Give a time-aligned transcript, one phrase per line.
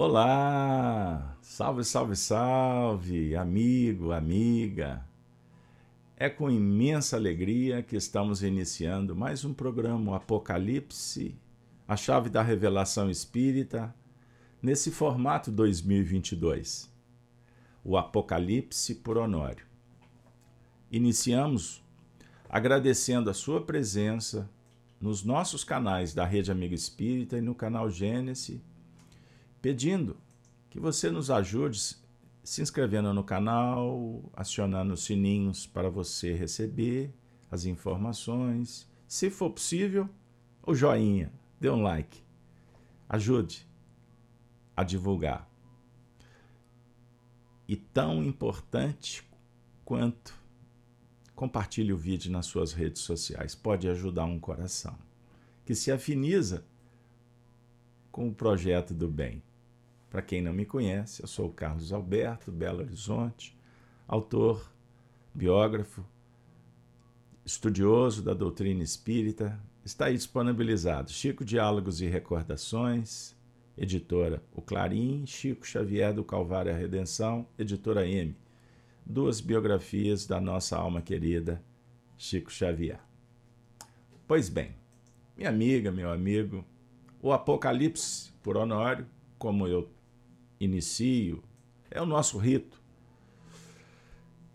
[0.00, 1.36] Olá!
[1.42, 5.04] Salve, salve, salve, amigo, amiga.
[6.16, 11.36] É com imensa alegria que estamos iniciando mais um programa Apocalipse,
[11.88, 13.92] a chave da revelação espírita,
[14.62, 16.88] nesse formato 2022.
[17.82, 19.66] O Apocalipse por Honório.
[20.92, 21.84] Iniciamos
[22.48, 24.48] agradecendo a sua presença
[25.00, 28.60] nos nossos canais da Rede Amigo Espírita e no canal Gênesis
[29.60, 30.16] pedindo
[30.70, 31.96] que você nos ajude
[32.42, 37.12] se inscrevendo no canal, acionando os sininhos para você receber
[37.50, 38.88] as informações.
[39.06, 40.08] Se for possível,
[40.66, 42.22] o joinha, dê um like.
[43.08, 43.66] Ajude
[44.76, 45.48] a divulgar.
[47.66, 49.22] E tão importante
[49.84, 50.32] quanto
[51.34, 53.54] compartilhe o vídeo nas suas redes sociais.
[53.54, 54.96] Pode ajudar um coração
[55.64, 56.64] que se afiniza
[58.10, 59.42] com o projeto do bem.
[60.10, 63.56] Para quem não me conhece, eu sou o Carlos Alberto, Belo Horizonte,
[64.06, 64.72] autor,
[65.34, 66.02] biógrafo,
[67.44, 69.60] estudioso da doutrina espírita.
[69.84, 73.36] Está aí disponibilizado Chico Diálogos e Recordações,
[73.76, 78.34] editora O Clarim, Chico Xavier do Calvário a Redenção, editora M.
[79.04, 81.62] Duas biografias da nossa alma querida,
[82.16, 83.00] Chico Xavier.
[84.26, 84.74] Pois bem,
[85.36, 86.64] minha amiga, meu amigo,
[87.20, 89.06] o Apocalipse por Honório,
[89.38, 89.88] como eu
[90.60, 91.42] inicio,
[91.90, 92.80] é o nosso rito.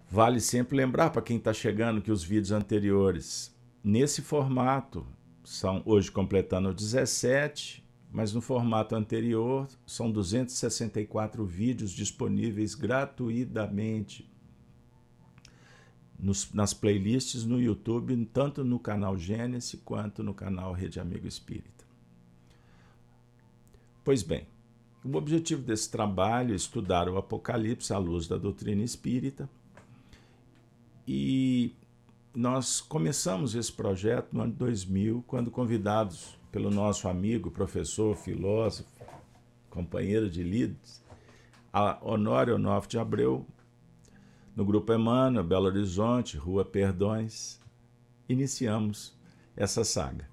[0.10, 5.06] Vale sempre lembrar para quem está chegando que os vídeos anteriores, nesse formato,
[5.44, 14.32] são hoje completando 17, mas no formato anterior são 264 vídeos disponíveis gratuitamente
[16.18, 21.84] nos, nas playlists no YouTube, tanto no canal Gênesis quanto no canal Rede Amigo Espírita.
[24.04, 24.46] Pois bem,
[25.04, 29.50] o objetivo desse trabalho é estudar o Apocalipse à luz da doutrina espírita.
[31.06, 31.76] E
[32.34, 38.90] nós começamos esse projeto no ano de 2000, quando convidados pelo nosso amigo, professor, filósofo,
[39.70, 41.04] companheiro de líderes,
[42.02, 43.46] Honório Onofre de Abreu,
[44.56, 47.60] no Grupo Emmanuel, Belo Horizonte, Rua Perdões,
[48.30, 49.18] iniciamos
[49.56, 50.30] essa saga.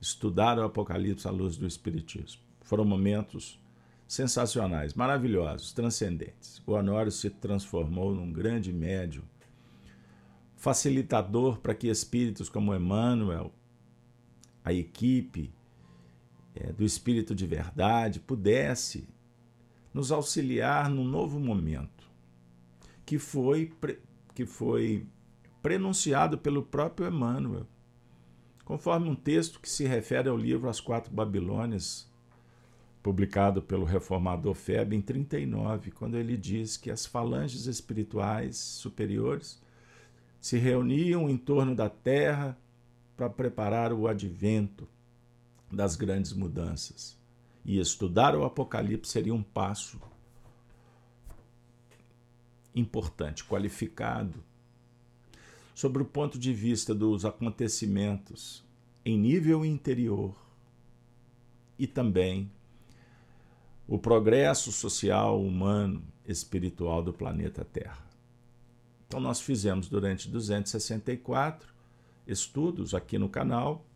[0.00, 2.40] Estudar o Apocalipse à luz do Espiritismo.
[2.62, 3.60] Foram momentos
[4.08, 6.62] sensacionais, maravilhosos, transcendentes.
[6.66, 9.22] O Honório se transformou num grande médium,
[10.56, 13.52] facilitador para que espíritos como Emmanuel,
[14.64, 15.52] a equipe
[16.54, 19.06] é, do Espírito de Verdade, pudesse
[19.92, 22.10] nos auxiliar num novo momento,
[23.04, 23.72] que foi,
[24.34, 25.06] que foi
[25.62, 27.66] prenunciado pelo próprio Emmanuel,
[28.64, 32.07] conforme um texto que se refere ao livro As Quatro Babilônias,
[33.02, 39.60] publicado pelo reformador Feb em 39, quando ele diz que as falanges espirituais superiores
[40.40, 42.56] se reuniam em torno da Terra
[43.16, 44.88] para preparar o advento
[45.70, 47.16] das grandes mudanças.
[47.64, 50.00] E estudar o Apocalipse seria um passo
[52.74, 54.42] importante, qualificado,
[55.74, 58.64] sobre o ponto de vista dos acontecimentos
[59.04, 60.34] em nível interior
[61.78, 62.50] e também
[63.88, 68.06] o progresso social, humano, espiritual do planeta Terra.
[69.06, 71.72] Então, nós fizemos durante 264
[72.26, 73.86] estudos aqui no canal,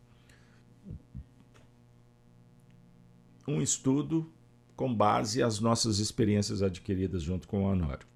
[3.47, 4.27] um estudo
[4.75, 8.07] com base as nossas experiências adquiridas junto com o Honório.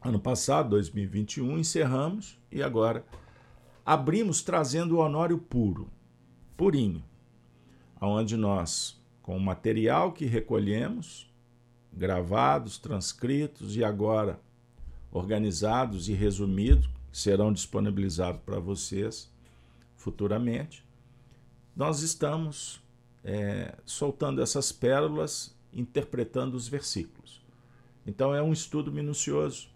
[0.00, 3.04] Ano passado, 2021, encerramos e agora
[3.84, 5.90] abrimos trazendo o Honório puro,
[6.56, 7.04] purinho,
[8.00, 11.26] aonde nós com o material que recolhemos,
[11.90, 14.38] gravados, transcritos e agora
[15.10, 19.32] organizados e resumidos, serão disponibilizados para vocês
[19.96, 20.84] futuramente.
[21.74, 22.82] Nós estamos
[23.24, 27.40] é, soltando essas pérolas, interpretando os versículos.
[28.06, 29.70] Então é um estudo minucioso.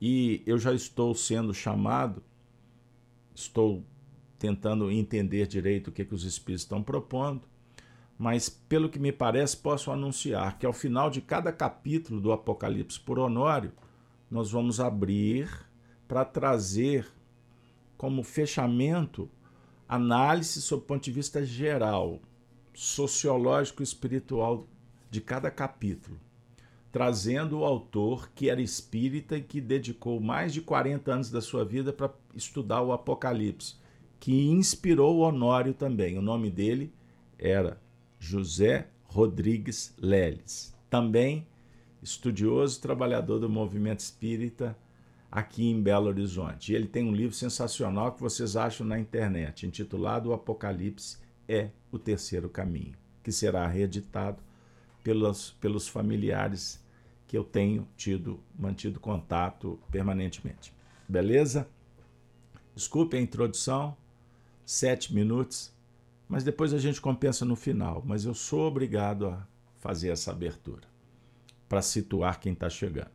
[0.00, 2.20] E eu já estou sendo chamado,
[3.32, 3.84] estou
[4.40, 7.51] tentando entender direito o que, que os espíritos estão propondo,
[8.22, 13.00] mas pelo que me parece, posso anunciar que ao final de cada capítulo do Apocalipse
[13.00, 13.72] por Honório,
[14.30, 15.50] nós vamos abrir
[16.06, 17.04] para trazer
[17.96, 19.28] como fechamento
[19.88, 22.20] análise sob o ponto de vista geral,
[22.72, 24.68] sociológico e espiritual
[25.10, 26.16] de cada capítulo,
[26.92, 31.64] trazendo o autor que era espírita e que dedicou mais de 40 anos da sua
[31.64, 33.74] vida para estudar o Apocalipse,
[34.20, 36.16] que inspirou o Honório também.
[36.16, 36.94] O nome dele
[37.36, 37.81] era
[38.22, 41.44] José Rodrigues Leles, também
[42.00, 44.78] estudioso trabalhador do movimento espírita
[45.28, 46.72] aqui em Belo Horizonte.
[46.72, 51.70] E ele tem um livro sensacional que vocês acham na internet, intitulado O Apocalipse é
[51.90, 54.40] o Terceiro Caminho, que será reeditado
[55.02, 56.80] pelos, pelos familiares
[57.26, 60.72] que eu tenho tido, mantido contato permanentemente.
[61.08, 61.68] Beleza?
[62.72, 63.96] Desculpe a introdução,
[64.64, 65.72] sete minutos,
[66.28, 68.02] mas depois a gente compensa no final.
[68.04, 69.46] Mas eu sou obrigado a
[69.78, 70.86] fazer essa abertura
[71.68, 73.10] para situar quem está chegando.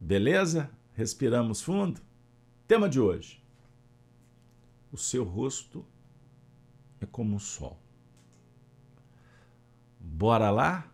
[0.00, 0.70] Beleza?
[0.94, 2.00] Respiramos fundo.
[2.66, 3.42] Tema de hoje:
[4.92, 5.84] O seu rosto
[7.00, 7.78] é como o sol.
[9.98, 10.90] Bora lá?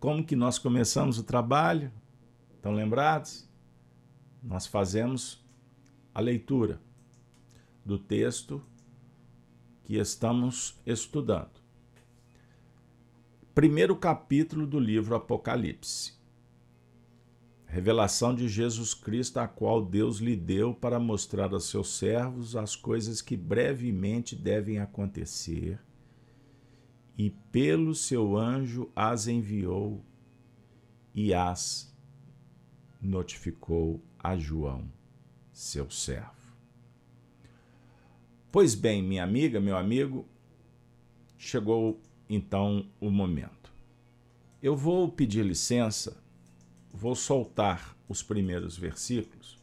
[0.00, 1.90] Como que nós começamos o trabalho?
[2.56, 3.48] Estão lembrados?
[4.42, 5.44] Nós fazemos
[6.14, 6.80] a leitura
[7.84, 8.62] do texto
[9.88, 11.62] que estamos estudando.
[13.54, 16.12] Primeiro capítulo do livro Apocalipse
[17.64, 22.74] revelação de Jesus Cristo, a qual Deus lhe deu para mostrar aos seus servos as
[22.74, 25.78] coisas que brevemente devem acontecer,
[27.16, 30.02] e pelo seu anjo as enviou
[31.14, 31.94] e as
[33.02, 34.90] notificou a João,
[35.52, 36.37] seu servo.
[38.50, 40.26] Pois bem, minha amiga, meu amigo,
[41.36, 43.72] chegou então o momento.
[44.62, 46.16] Eu vou pedir licença
[46.92, 49.58] vou soltar os primeiros versículos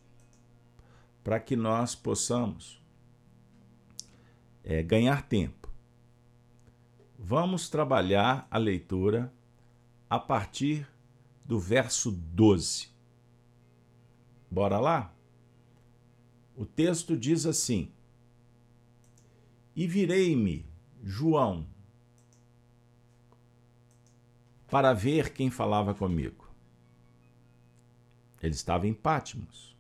[1.24, 2.82] para que nós possamos
[4.64, 5.70] é, ganhar tempo.
[7.18, 9.34] Vamos trabalhar a leitura
[10.10, 10.88] a partir
[11.44, 12.90] do verso 12.
[14.50, 15.14] Bora lá?
[16.56, 17.92] O texto diz assim:
[19.76, 20.66] E virei-me,
[21.04, 21.68] João,
[24.68, 26.50] para ver quem falava comigo.
[28.42, 29.76] Ele estava em Pátimos.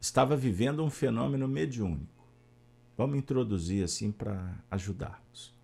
[0.00, 2.24] Estava vivendo um fenômeno mediúnico.
[2.96, 5.54] Vamos introduzir assim para ajudarmos.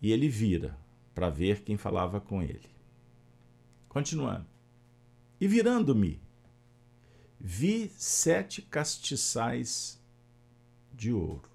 [0.00, 0.78] E ele vira
[1.14, 2.70] para ver quem falava com ele.
[3.88, 4.46] Continuando.
[5.40, 6.20] E virando-me,
[7.40, 10.00] vi sete castiçais
[10.98, 11.48] de ouro.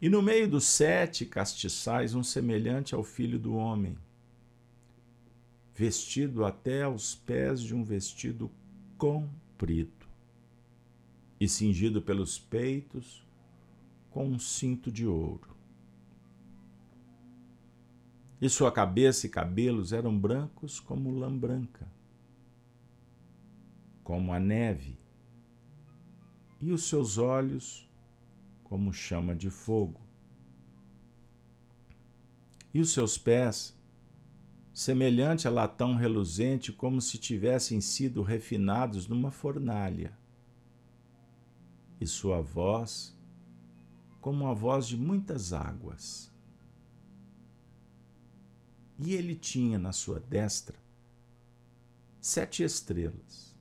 [0.00, 3.96] E no meio dos sete castiçais, um semelhante ao filho do homem,
[5.74, 8.50] vestido até aos pés de um vestido
[8.96, 10.06] comprido
[11.38, 13.22] e cingido pelos peitos
[14.10, 15.54] com um cinto de ouro.
[18.40, 21.86] E sua cabeça e cabelos eram brancos como lã branca,
[24.02, 24.98] como a neve,
[26.60, 27.88] e os seus olhos
[28.62, 30.00] como chama de fogo.
[32.72, 33.76] E os seus pés
[34.72, 40.18] semelhante a latão reluzente, como se tivessem sido refinados numa fornalha.
[42.00, 43.16] E sua voz,
[44.20, 46.32] como a voz de muitas águas.
[48.98, 50.82] E ele tinha na sua destra
[52.20, 53.53] sete estrelas,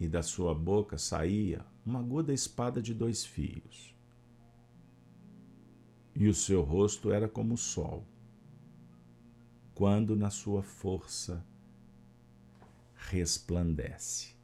[0.00, 3.94] e da sua boca saía uma aguda espada de dois fios.
[6.16, 8.06] E o seu rosto era como o sol
[9.74, 11.44] quando na sua força
[12.94, 14.34] resplandece.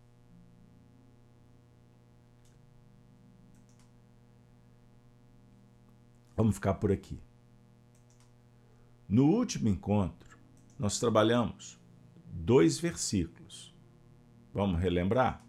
[6.35, 7.19] Vamos ficar por aqui.
[9.09, 10.39] No último encontro,
[10.79, 11.79] nós trabalhamos
[12.27, 13.75] dois versículos.
[14.53, 15.46] Vamos relembrar?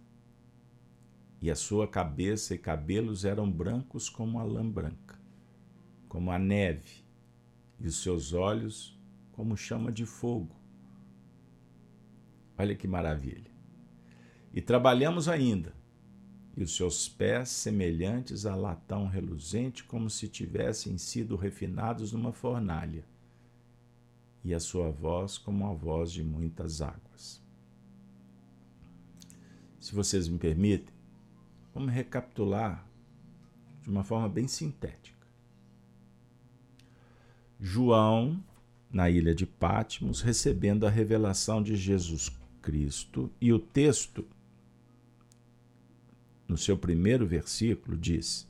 [1.41, 5.19] E a sua cabeça e cabelos eram brancos como a lã branca,
[6.07, 7.05] como a neve,
[7.79, 8.97] e os seus olhos
[9.33, 10.55] como chama de fogo.
[12.57, 13.51] Olha que maravilha.
[14.51, 15.75] E trabalhamos ainda,
[16.55, 23.05] e os seus pés semelhantes a latão reluzente, como se tivessem sido refinados numa fornalha,
[24.43, 27.39] e a sua voz como a voz de muitas águas.
[29.79, 30.96] Se vocês me permitem,
[31.77, 32.83] vamos recapitular
[33.83, 35.15] de uma forma bem sintética.
[37.59, 38.43] João
[38.91, 42.31] na ilha de Patmos, recebendo a revelação de Jesus
[42.63, 44.25] Cristo, e o texto,
[46.47, 48.47] no seu primeiro versículo, diz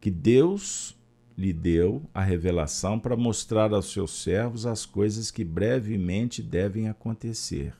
[0.00, 0.98] que Deus
[1.38, 7.74] lhe deu a revelação para mostrar aos seus servos as coisas que brevemente devem acontecer.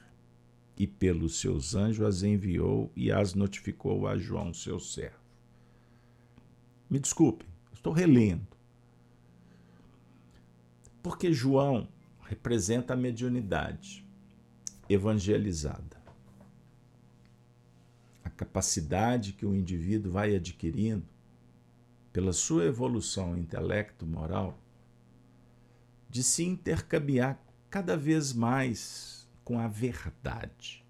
[0.76, 5.20] E pelos seus anjos as enviou e as notificou a João, seu servo.
[6.88, 8.46] Me desculpem, estou relendo.
[11.02, 11.88] Porque João
[12.22, 14.06] representa a mediunidade
[14.88, 16.00] evangelizada.
[18.24, 21.06] A capacidade que o indivíduo vai adquirindo
[22.12, 24.58] pela sua evolução intelecto-moral
[26.08, 30.84] de se intercambiar cada vez mais com a verdade.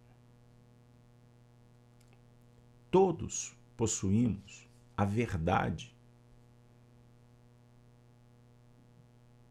[2.90, 5.96] Todos possuímos a verdade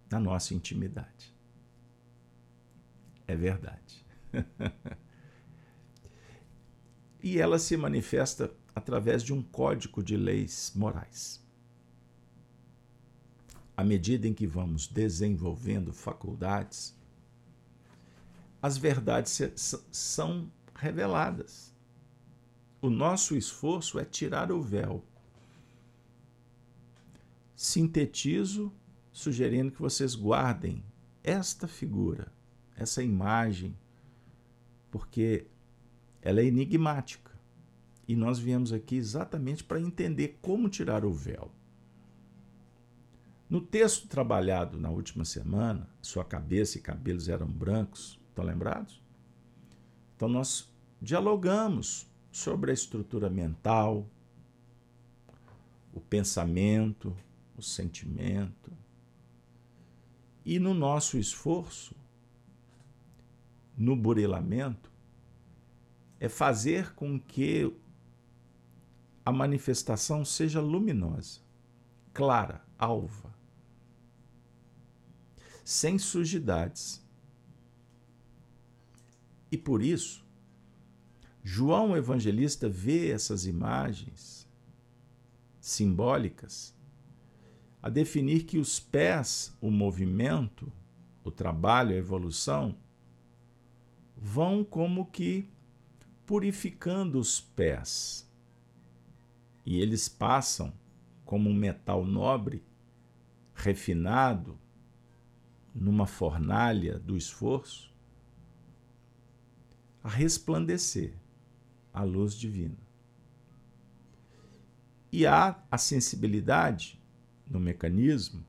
[0.09, 1.33] na nossa intimidade.
[3.27, 4.05] É verdade.
[7.23, 11.41] e ela se manifesta através de um código de leis morais.
[13.75, 16.95] À medida em que vamos desenvolvendo faculdades,
[18.61, 19.41] as verdades
[19.91, 21.73] são reveladas.
[22.81, 25.03] O nosso esforço é tirar o véu.
[27.55, 28.71] Sintetizo
[29.11, 30.83] sugerindo que vocês guardem
[31.23, 32.31] esta figura,
[32.75, 33.77] essa imagem,
[34.89, 35.47] porque
[36.21, 37.31] ela é enigmática.
[38.07, 41.51] E nós viemos aqui exatamente para entender como tirar o véu.
[43.49, 49.01] No texto trabalhado na última semana, sua cabeça e cabelos eram brancos, estão lembrados?
[50.15, 50.71] Então nós
[51.01, 54.07] dialogamos sobre a estrutura mental,
[55.93, 57.15] o pensamento,
[57.57, 58.71] o sentimento,
[60.45, 61.95] e no nosso esforço,
[63.77, 64.91] no burilamento,
[66.19, 67.73] é fazer com que
[69.25, 71.41] a manifestação seja luminosa,
[72.13, 73.33] clara, alva,
[75.63, 77.00] sem sujidades.
[79.51, 80.25] E por isso,
[81.43, 84.47] João Evangelista vê essas imagens
[85.59, 86.75] simbólicas
[87.81, 90.71] a definir que os pés, o movimento,
[91.23, 92.77] o trabalho, a evolução,
[94.15, 95.49] vão como que
[96.25, 98.29] purificando os pés.
[99.65, 100.71] E eles passam
[101.25, 102.63] como um metal nobre,
[103.53, 104.57] refinado,
[105.73, 107.90] numa fornalha do esforço,
[110.03, 111.13] a resplandecer
[111.93, 112.77] a luz divina.
[115.11, 116.99] E há a sensibilidade
[117.47, 118.45] no mecanismo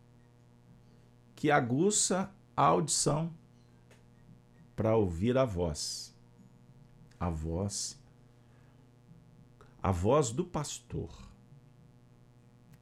[1.34, 3.32] que aguça a audição
[4.76, 6.14] para ouvir a voz.
[7.18, 8.00] A voz
[9.82, 11.10] a voz do pastor.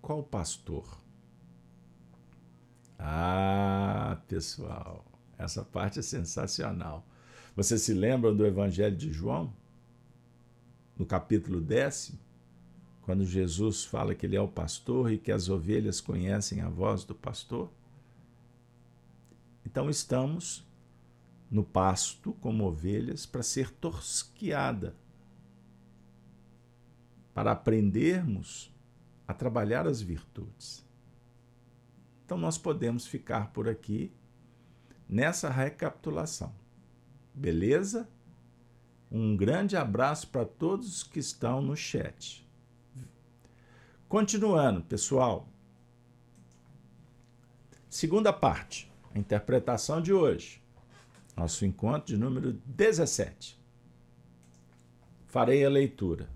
[0.03, 0.85] Qual pastor?
[2.99, 5.07] Ah, pessoal,
[5.39, 7.07] essa parte é sensacional.
[7.57, 9.53] Vocês se lembram do Evangelho de João?
[10.97, 12.19] No capítulo décimo?
[13.11, 17.03] quando Jesus fala que ele é o pastor e que as ovelhas conhecem a voz
[17.03, 17.69] do pastor?
[19.67, 20.65] Então estamos
[21.51, 24.95] no pasto como ovelhas para ser tosquiada,
[27.35, 28.73] para aprendermos
[29.27, 30.87] a trabalhar as virtudes.
[32.25, 34.13] Então nós podemos ficar por aqui
[35.09, 36.55] nessa recapitulação.
[37.41, 38.07] Beleza?
[39.11, 42.47] Um grande abraço para todos que estão no chat.
[44.07, 45.49] Continuando, pessoal.
[47.89, 50.63] Segunda parte, a interpretação de hoje.
[51.35, 53.59] Nosso encontro de número 17.
[55.25, 56.29] Farei a leitura,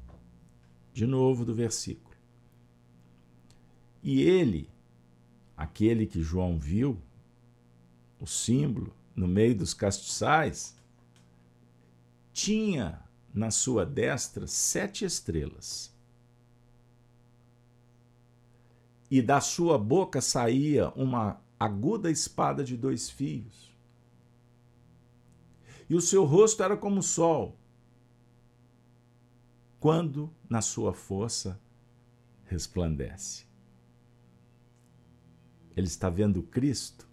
[0.90, 2.16] de novo, do versículo.
[4.02, 4.70] E ele,
[5.54, 6.98] aquele que João viu,
[8.18, 10.73] o símbolo no meio dos castiçais,
[12.34, 13.00] tinha
[13.32, 15.94] na sua destra sete estrelas
[19.08, 23.72] e da sua boca saía uma aguda espada de dois fios.
[25.88, 27.56] E o seu rosto era como o sol,
[29.78, 31.60] quando na sua força
[32.46, 33.44] resplandece.
[35.76, 37.06] Ele está vendo Cristo,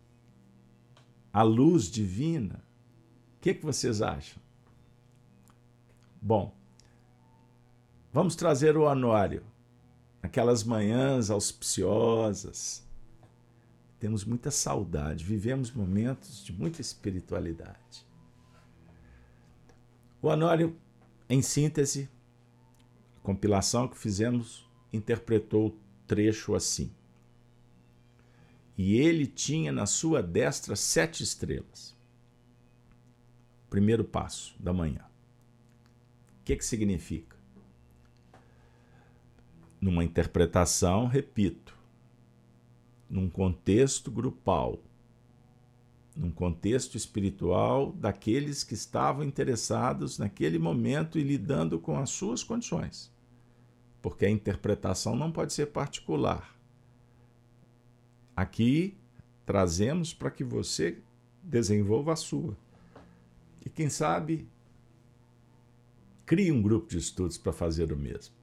[1.31, 2.63] a luz divina.
[3.37, 4.41] O que, que vocês acham?
[6.21, 6.53] Bom,
[8.13, 9.43] vamos trazer o anuário
[10.21, 12.87] aquelas manhãs auspiciosas.
[13.99, 18.05] Temos muita saudade, vivemos momentos de muita espiritualidade.
[20.21, 20.77] O Anório,
[21.27, 22.07] em síntese,
[23.17, 26.91] a compilação que fizemos, interpretou o trecho assim.
[28.77, 31.95] E ele tinha na sua destra sete estrelas.
[33.69, 35.10] Primeiro passo da manhã.
[36.41, 37.41] O que, que significa?
[39.81, 41.75] numa interpretação, repito,
[43.09, 44.79] num contexto grupal,
[46.15, 53.11] num contexto espiritual daqueles que estavam interessados naquele momento e lidando com as suas condições.
[54.01, 56.55] Porque a interpretação não pode ser particular.
[58.35, 58.95] Aqui
[59.45, 61.01] trazemos para que você
[61.41, 62.55] desenvolva a sua.
[63.65, 64.47] E quem sabe
[66.31, 68.33] crie um grupo de estudos para fazer o mesmo.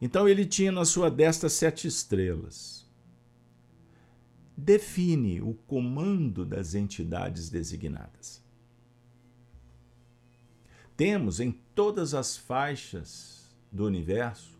[0.00, 2.88] Então ele tinha na sua destra sete estrelas.
[4.56, 8.42] Define o comando das entidades designadas.
[10.96, 14.58] Temos em todas as faixas do universo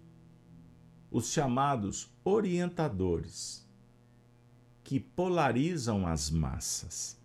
[1.11, 3.67] os chamados orientadores,
[4.85, 7.19] que polarizam as massas.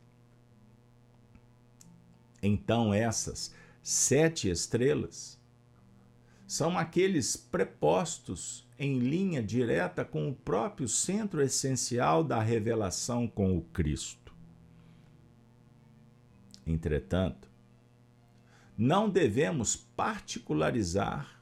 [2.41, 3.53] Então, essas
[3.87, 5.39] sete estrelas
[6.47, 13.61] são aqueles prepostos em linha direta com o próprio centro essencial da revelação com o
[13.61, 14.33] Cristo.
[16.65, 17.47] Entretanto,
[18.75, 21.39] não devemos particularizar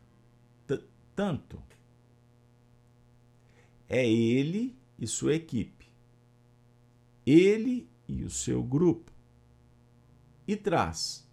[1.15, 1.63] tanto.
[3.88, 5.88] É ele e sua equipe,
[7.25, 9.13] ele e o seu grupo,
[10.45, 11.23] e traz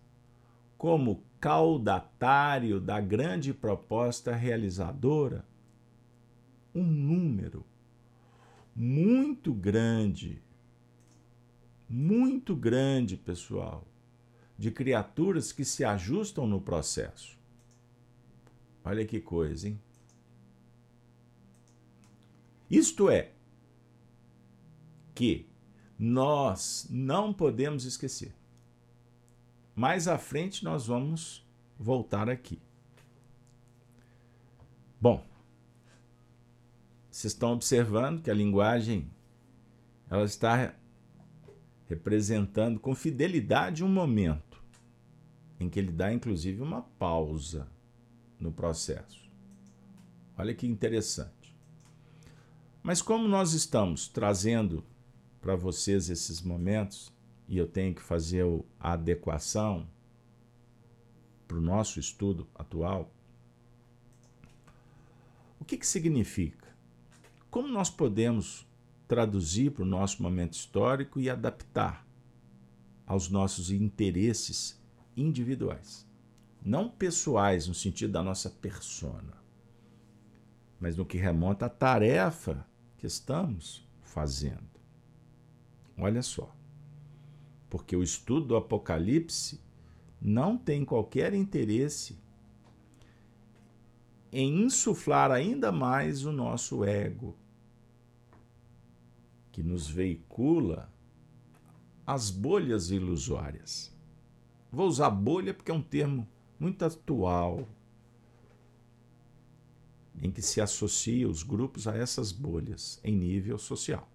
[0.80, 5.44] como caudatário da grande proposta realizadora
[6.74, 7.66] um número
[8.74, 10.42] muito grande,
[11.86, 13.86] muito grande, pessoal,
[14.56, 17.38] de criaturas que se ajustam no processo.
[18.82, 19.78] Olha que coisa, hein?
[22.70, 23.32] Isto é,
[25.14, 25.46] que
[25.98, 28.39] nós não podemos esquecer
[29.74, 31.46] mais à frente nós vamos
[31.78, 32.60] voltar aqui.
[35.00, 35.24] Bom,
[37.10, 39.10] vocês estão observando que a linguagem
[40.08, 40.74] ela está
[41.88, 44.62] representando com fidelidade um momento
[45.58, 47.68] em que ele dá inclusive uma pausa
[48.38, 49.30] no processo.
[50.36, 51.54] Olha que interessante.
[52.82, 54.82] Mas como nós estamos trazendo
[55.40, 57.12] para vocês esses momentos,
[57.50, 58.46] e eu tenho que fazer
[58.78, 59.88] a adequação
[61.48, 63.12] para o nosso estudo atual,
[65.58, 66.68] o que, que significa?
[67.50, 68.64] Como nós podemos
[69.08, 72.06] traduzir para o nosso momento histórico e adaptar
[73.04, 74.80] aos nossos interesses
[75.16, 76.08] individuais?
[76.64, 79.42] Não pessoais, no sentido da nossa persona,
[80.78, 82.64] mas no que remonta à tarefa
[82.96, 84.70] que estamos fazendo.
[85.98, 86.59] Olha só
[87.70, 89.60] porque o estudo do Apocalipse
[90.20, 92.18] não tem qualquer interesse
[94.32, 97.36] em insuflar ainda mais o nosso ego,
[99.52, 100.92] que nos veicula
[102.06, 103.96] as bolhas ilusórias.
[104.70, 106.28] Vou usar bolha porque é um termo
[106.58, 107.68] muito atual,
[110.20, 114.08] em que se associa os grupos a essas bolhas em nível social.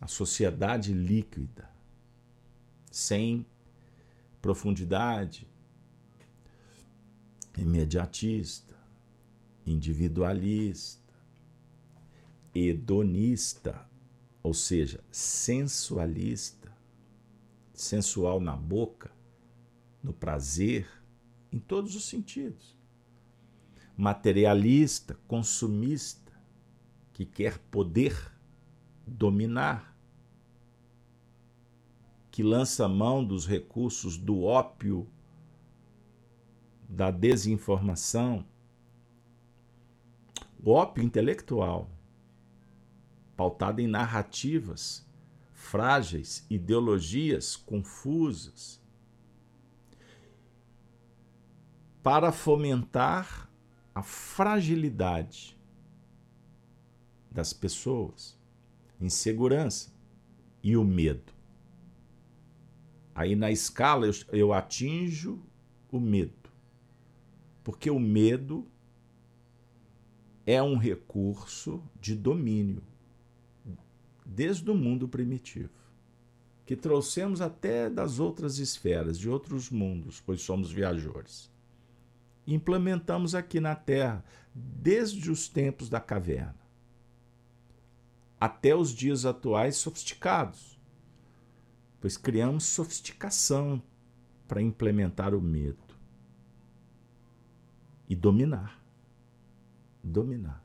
[0.00, 1.70] A sociedade líquida
[2.90, 3.46] sem
[4.42, 5.46] profundidade,
[7.56, 8.74] imediatista,
[9.66, 11.14] individualista,
[12.54, 13.88] hedonista,
[14.42, 16.74] ou seja, sensualista,
[17.74, 19.10] sensual na boca,
[20.02, 20.88] no prazer,
[21.52, 22.78] em todos os sentidos.
[23.96, 26.32] Materialista, consumista,
[27.12, 28.16] que quer poder,
[29.06, 29.94] dominar
[32.40, 35.06] que lança mão dos recursos do ópio,
[36.88, 38.46] da desinformação,
[40.64, 41.90] o ópio intelectual,
[43.36, 45.06] pautado em narrativas
[45.52, 48.82] frágeis, ideologias confusas,
[52.02, 53.50] para fomentar
[53.94, 55.60] a fragilidade
[57.30, 58.34] das pessoas,
[58.98, 59.92] insegurança
[60.62, 61.38] e o medo.
[63.14, 65.42] Aí na escala eu, eu atinjo
[65.90, 66.50] o medo.
[67.62, 68.66] Porque o medo
[70.46, 72.82] é um recurso de domínio
[74.24, 75.70] desde o mundo primitivo,
[76.64, 81.50] que trouxemos até das outras esferas, de outros mundos, pois somos viajores.
[82.46, 86.60] Implementamos aqui na Terra desde os tempos da caverna
[88.40, 90.79] até os dias atuais sofisticados
[92.00, 93.82] pois criamos sofisticação
[94.48, 95.94] para implementar o medo
[98.08, 98.82] e dominar.
[100.02, 100.64] dominar.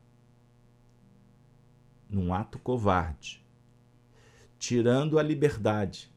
[2.09, 3.45] Num ato covarde,
[4.57, 6.09] tirando a liberdade,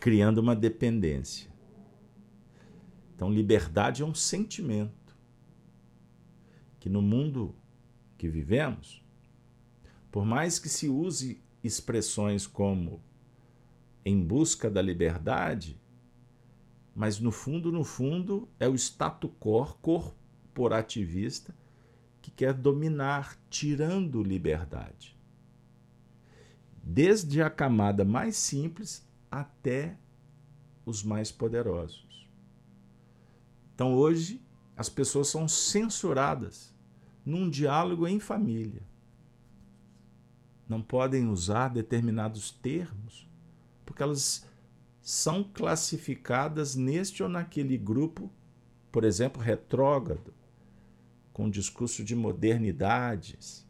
[0.00, 1.50] criando uma dependência.
[3.14, 5.16] Então, liberdade é um sentimento
[6.80, 7.54] que no mundo
[8.18, 9.04] que vivemos,
[10.10, 13.00] por mais que se use expressões como
[14.04, 15.80] em busca da liberdade,
[16.94, 21.54] mas no fundo, no fundo, é o status quo corporativista
[22.20, 25.16] que quer dominar, tirando liberdade.
[26.82, 29.96] Desde a camada mais simples até
[30.84, 32.28] os mais poderosos.
[33.74, 34.42] Então hoje
[34.76, 36.74] as pessoas são censuradas
[37.24, 38.82] num diálogo em família.
[40.68, 43.28] Não podem usar determinados termos
[43.92, 44.46] porque elas
[45.02, 48.32] são classificadas neste ou naquele grupo,
[48.90, 50.32] por exemplo, retrógrado,
[51.30, 53.68] com discurso de modernidades.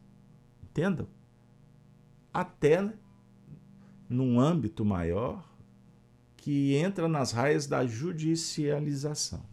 [0.62, 1.08] Entendam?
[2.32, 2.92] Até
[4.08, 5.44] num âmbito maior
[6.36, 9.44] que entra nas raias da judicialização.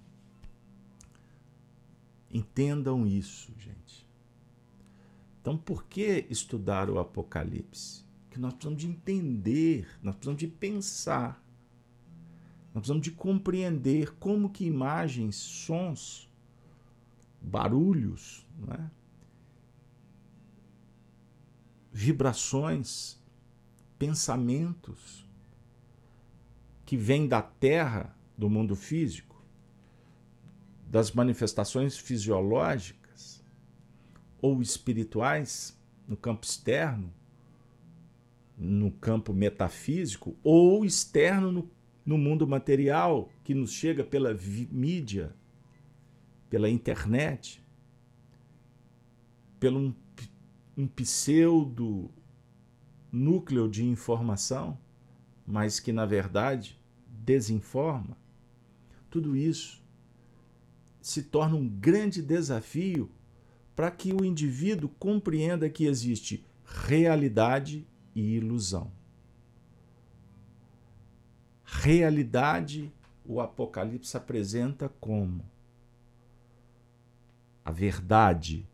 [2.29, 4.07] Entendam isso, gente.
[5.41, 8.07] Então, por que estudar o Apocalipse?
[8.39, 11.43] Nós precisamos de entender, nós precisamos de pensar,
[12.73, 16.31] nós precisamos de compreender como que imagens, sons,
[17.41, 18.89] barulhos, né?
[21.91, 23.21] vibrações,
[23.97, 25.27] pensamentos
[26.85, 29.43] que vêm da Terra, do mundo físico,
[30.87, 33.43] das manifestações fisiológicas
[34.41, 37.18] ou espirituais no campo externo,
[38.59, 41.71] no campo metafísico, ou externo no,
[42.05, 44.37] no mundo material, que nos chega pela
[44.69, 45.33] mídia,
[46.49, 47.63] pela internet,
[49.59, 49.95] pelo um,
[50.77, 52.11] um pseudo
[53.11, 54.77] núcleo de informação,
[55.47, 58.17] mas que na verdade desinforma,
[59.09, 59.81] tudo isso
[61.01, 63.09] se torna um grande desafio
[63.75, 68.91] para que o indivíduo compreenda que existe realidade e ilusão.
[71.63, 72.91] Realidade,
[73.25, 75.45] o Apocalipse apresenta como
[77.63, 78.67] a verdade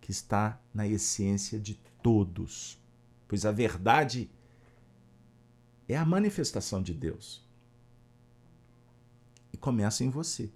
[0.00, 2.78] que está na essência de todos
[3.34, 4.30] pois a verdade
[5.88, 7.44] é a manifestação de Deus.
[9.52, 10.50] E começa em você.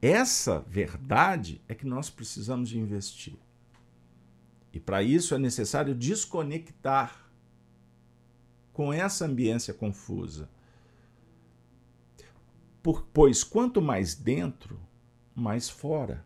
[0.00, 3.36] Essa verdade é que nós precisamos investir.
[4.72, 7.30] E para isso é necessário desconectar
[8.72, 10.48] com essa ambiência confusa.
[12.82, 14.80] Por, pois quanto mais dentro,
[15.34, 16.24] mais fora.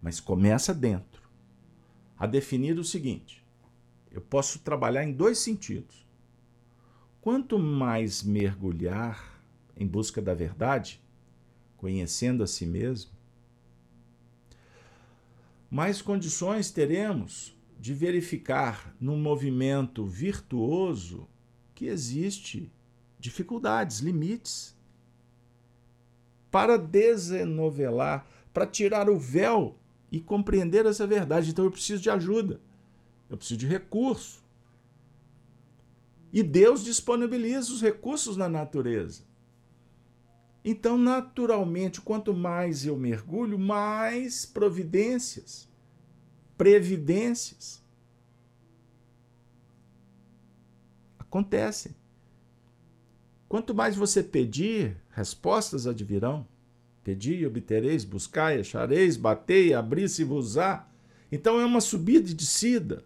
[0.00, 1.22] Mas começa dentro
[2.16, 3.44] a definir o seguinte:
[4.10, 6.06] eu posso trabalhar em dois sentidos.
[7.20, 9.42] Quanto mais mergulhar
[9.76, 11.02] em busca da verdade,
[11.76, 13.13] conhecendo a si mesmo,
[15.74, 21.26] mais condições teremos de verificar num movimento virtuoso
[21.74, 22.70] que existe
[23.18, 24.76] dificuldades, limites.
[26.48, 29.76] Para desenovelar, para tirar o véu
[30.12, 31.50] e compreender essa verdade.
[31.50, 32.60] Então eu preciso de ajuda,
[33.28, 34.44] eu preciso de recurso.
[36.32, 39.24] E Deus disponibiliza os recursos na natureza.
[40.64, 45.68] Então, naturalmente, quanto mais eu mergulho, mais providências,
[46.56, 47.82] previdências
[51.18, 51.94] acontecem.
[53.48, 56.46] Quanto mais você pedir, respostas advirão.
[57.02, 60.88] Pedi e obtereis, buscai, achareis, batei, abri-se-vos-á.
[61.30, 63.04] Então é uma subida e descida.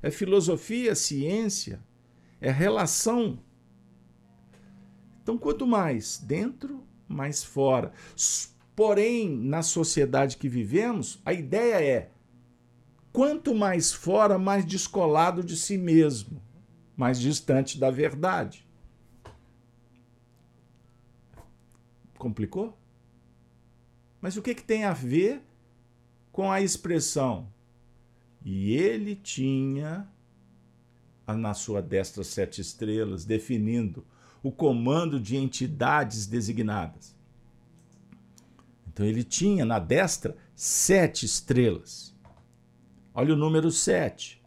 [0.00, 1.80] É filosofia, é ciência,
[2.40, 3.38] é relação.
[5.26, 7.92] Então, quanto mais dentro, mais fora.
[8.76, 12.12] Porém, na sociedade que vivemos, a ideia é:
[13.12, 16.40] quanto mais fora, mais descolado de si mesmo,
[16.96, 18.64] mais distante da verdade.
[22.16, 22.78] Complicou?
[24.20, 25.42] Mas o que, que tem a ver
[26.30, 27.52] com a expressão?
[28.44, 30.08] E ele tinha
[31.26, 34.06] na sua destra sete estrelas, definindo
[34.46, 37.16] o comando de entidades designadas.
[38.86, 42.14] Então ele tinha na destra sete estrelas.
[43.12, 44.40] Olha o número sete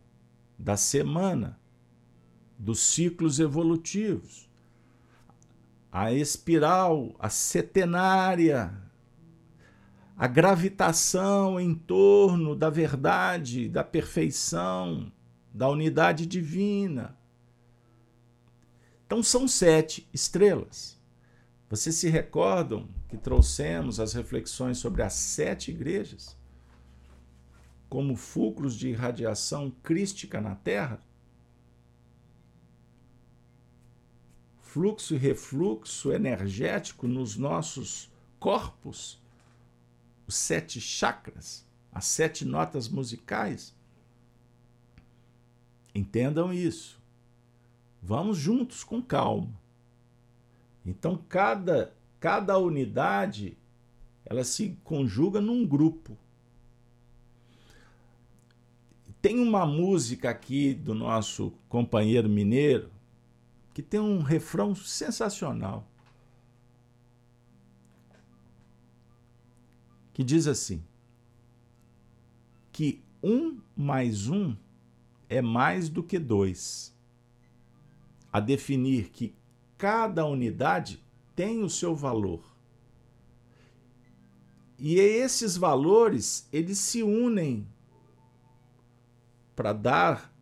[0.57, 1.59] da semana,
[2.57, 4.49] dos ciclos evolutivos.
[5.91, 8.73] A espiral, a setenária
[10.17, 15.11] a gravitação em torno da verdade, da perfeição,
[15.53, 17.18] da unidade divina.
[19.09, 20.95] Então são sete estrelas.
[21.67, 26.37] Vocês se recordam que trouxemos as reflexões sobre as sete igrejas
[27.89, 31.01] como fulcros de irradiação crística na Terra?
[34.61, 39.19] Fluxo e refluxo energético nos nossos corpos,
[40.27, 43.73] os sete chakras, as sete notas musicais.
[45.95, 46.98] Entendam isso.
[48.01, 49.53] Vamos juntos com calma.
[50.85, 53.57] Então cada cada unidade
[54.25, 56.17] ela se conjuga num grupo.
[59.21, 62.91] Tem uma música aqui do nosso companheiro mineiro
[63.73, 65.87] que tem um refrão sensacional.
[70.13, 70.83] Que diz assim:
[72.71, 74.55] que um mais um
[75.27, 76.93] é mais do que dois.
[78.31, 79.35] A definir que
[79.77, 81.03] cada unidade
[81.35, 82.43] tem o seu valor.
[84.77, 87.67] E esses valores, eles se unem
[89.55, 90.33] para dar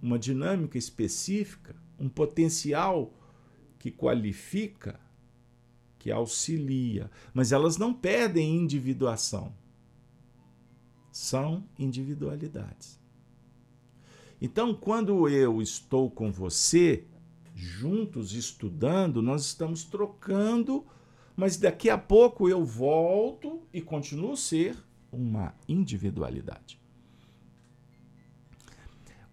[0.00, 3.12] uma dinâmica específica, um potencial
[3.78, 5.00] que qualifica,
[5.98, 9.54] que auxilia, mas elas não perdem individuação.
[11.10, 12.99] São individualidades.
[14.40, 17.04] Então, quando eu estou com você,
[17.54, 20.86] juntos estudando, nós estamos trocando,
[21.36, 24.76] mas daqui a pouco eu volto e continuo ser
[25.12, 26.80] uma individualidade.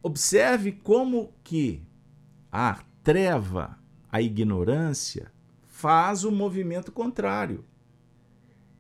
[0.04, 1.82] Observe como que
[2.52, 3.80] a treva,
[4.12, 5.32] a ignorância,
[5.66, 7.64] faz o movimento contrário.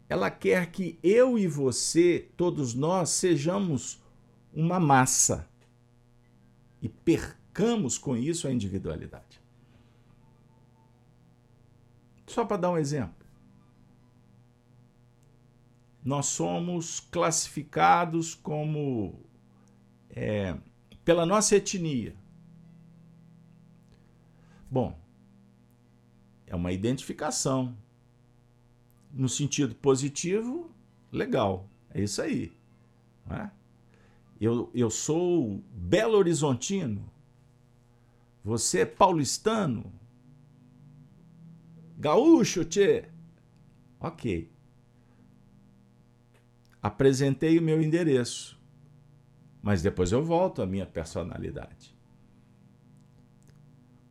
[0.09, 4.01] Ela quer que eu e você, todos nós, sejamos
[4.53, 5.47] uma massa
[6.81, 9.41] e percamos com isso a individualidade.
[12.27, 13.25] Só para dar um exemplo.
[16.03, 19.19] Nós somos classificados como
[20.09, 20.57] é,
[21.03, 22.15] pela nossa etnia.
[24.69, 24.97] Bom,
[26.45, 27.75] é uma identificação.
[29.11, 30.69] No sentido positivo,
[31.11, 31.67] legal.
[31.89, 32.53] É isso aí.
[33.29, 33.57] É?
[34.39, 37.12] Eu, eu sou Belo Horizontino.
[38.43, 39.91] Você é paulistano.
[41.97, 43.06] Gaúcho, tchê.
[44.00, 44.52] Ok.
[46.82, 48.58] Apresentei o meu endereço.
[49.62, 51.97] Mas depois eu volto à minha personalidade.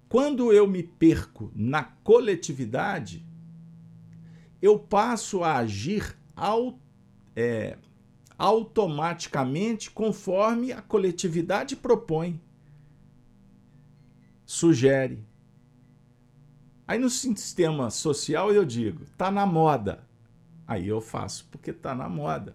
[0.09, 3.25] Quando eu me perco na coletividade,
[4.61, 6.79] eu passo a agir ao,
[7.35, 7.79] é,
[8.39, 12.41] automaticamente conforme a coletividade propõe,
[14.45, 15.25] sugere.
[16.87, 20.07] Aí no sistema social eu digo, tá na moda.
[20.67, 22.55] Aí eu faço porque tá na moda.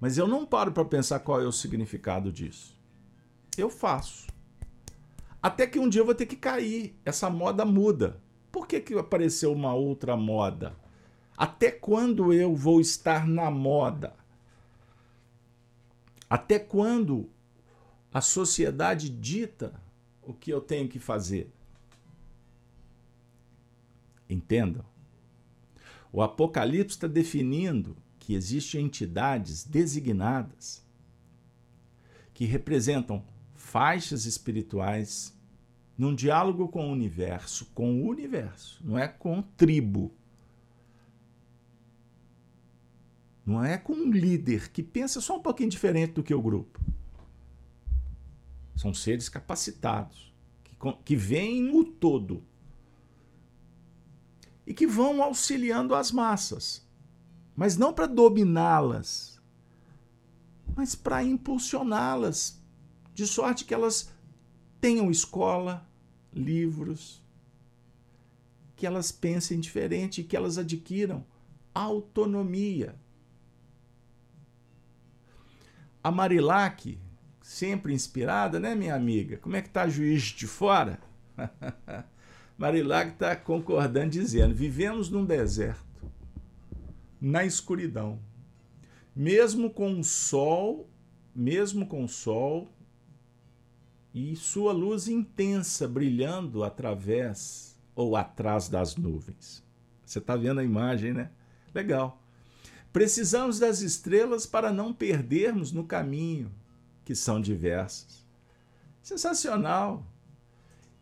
[0.00, 2.76] Mas eu não paro para pensar qual é o significado disso.
[3.56, 4.26] Eu faço.
[5.42, 6.98] Até que um dia eu vou ter que cair.
[7.04, 8.20] Essa moda muda.
[8.50, 10.76] Por que, que apareceu uma outra moda?
[11.36, 14.14] Até quando eu vou estar na moda?
[16.28, 17.30] Até quando
[18.12, 19.80] a sociedade dita
[20.22, 21.50] o que eu tenho que fazer?
[24.28, 24.84] Entendam.
[26.12, 30.84] O Apocalipse está definindo que existem entidades designadas
[32.34, 35.36] que representam faixas espirituais
[35.96, 40.14] num diálogo com o universo, com o universo, não é com tribo.
[43.48, 46.78] Não é com um líder que pensa só um pouquinho diferente do que o grupo.
[48.76, 50.30] São seres capacitados,
[50.62, 52.44] que, que veem no todo
[54.66, 56.86] e que vão auxiliando as massas,
[57.56, 59.40] mas não para dominá-las,
[60.76, 62.60] mas para impulsioná-las
[63.14, 64.12] de sorte que elas
[64.78, 65.88] tenham escola,
[66.34, 67.24] livros,
[68.76, 71.24] que elas pensem diferente, que elas adquiram
[71.74, 72.94] autonomia.
[76.02, 76.98] A Marilac,
[77.42, 79.36] sempre inspirada, né, minha amiga?
[79.38, 81.00] Como é que tá juiz de fora?
[82.56, 86.10] Marilac está concordando, dizendo: vivemos num deserto,
[87.20, 88.18] na escuridão.
[89.14, 90.88] Mesmo com o sol,
[91.34, 92.72] mesmo com o sol,
[94.14, 99.64] e sua luz intensa brilhando através ou atrás das nuvens.
[100.04, 101.30] Você está vendo a imagem, né?
[101.74, 102.22] Legal.
[102.92, 106.50] Precisamos das estrelas para não perdermos no caminho,
[107.04, 108.26] que são diversas.
[109.02, 110.06] Sensacional!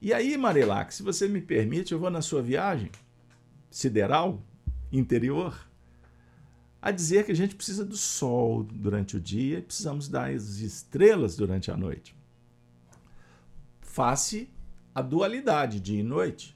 [0.01, 2.91] E aí, Marilac, se você me permite, eu vou na sua viagem
[3.71, 4.43] sideral,
[4.93, 5.69] interior,
[6.81, 11.35] a dizer que a gente precisa do sol durante o dia e precisamos das estrelas
[11.35, 12.15] durante a noite.
[13.81, 14.49] Face
[14.95, 16.56] a dualidade dia e noite.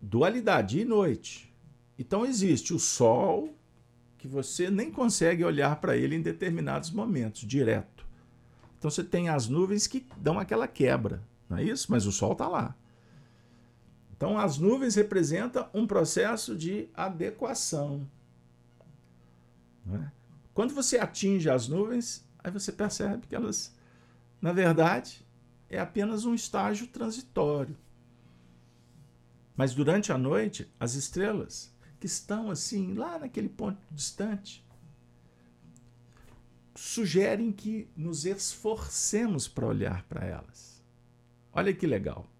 [0.00, 1.52] Dualidade e noite.
[1.98, 3.54] Então existe o sol
[4.16, 8.06] que você nem consegue olhar para ele em determinados momentos, direto.
[8.78, 11.90] Então você tem as nuvens que dão aquela quebra, não é isso?
[11.90, 12.76] Mas o sol está lá.
[14.16, 18.08] Então as nuvens representam um processo de adequação.
[19.92, 20.10] É?
[20.52, 23.74] Quando você atinge as nuvens, aí você percebe que elas,
[24.40, 25.24] na verdade,
[25.70, 27.76] é apenas um estágio transitório.
[29.58, 34.64] Mas durante a noite, as estrelas que estão assim, lá naquele ponto distante,
[36.76, 40.80] sugerem que nos esforcemos para olhar para elas.
[41.52, 42.30] Olha que legal.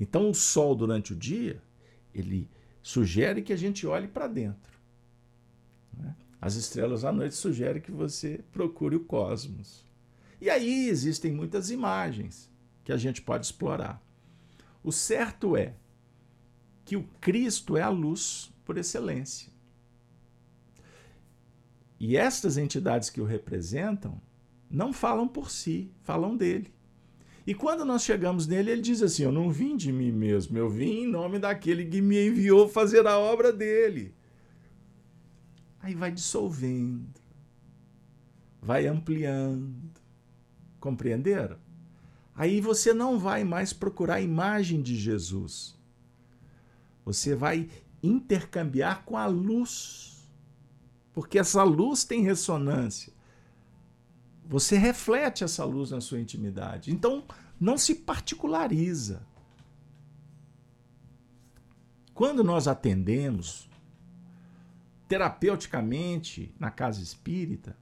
[0.00, 1.62] Então, o sol durante o dia,
[2.12, 2.50] ele
[2.82, 4.76] sugere que a gente olhe para dentro.
[5.96, 6.16] Né?
[6.40, 9.86] As estrelas à noite sugerem que você procure o cosmos.
[10.40, 12.50] E aí existem muitas imagens
[12.82, 14.02] que a gente pode explorar.
[14.82, 15.76] O certo é
[16.84, 19.52] que o Cristo é a luz por excelência.
[21.98, 24.20] E estas entidades que o representam
[24.70, 26.74] não falam por si, falam dele.
[27.46, 30.68] E quando nós chegamos nele, ele diz assim: Eu não vim de mim mesmo, eu
[30.68, 34.14] vim em nome daquele que me enviou fazer a obra dele.
[35.80, 37.20] Aí vai dissolvendo,
[38.60, 39.92] vai ampliando.
[40.80, 41.58] Compreenderam?
[42.34, 45.78] Aí você não vai mais procurar a imagem de Jesus.
[47.04, 47.68] Você vai
[48.02, 50.28] intercambiar com a luz.
[51.12, 53.12] Porque essa luz tem ressonância.
[54.46, 56.92] Você reflete essa luz na sua intimidade.
[56.92, 57.24] Então,
[57.58, 59.22] não se particulariza.
[62.12, 63.68] Quando nós atendemos
[65.08, 67.76] terapeuticamente na casa espírita,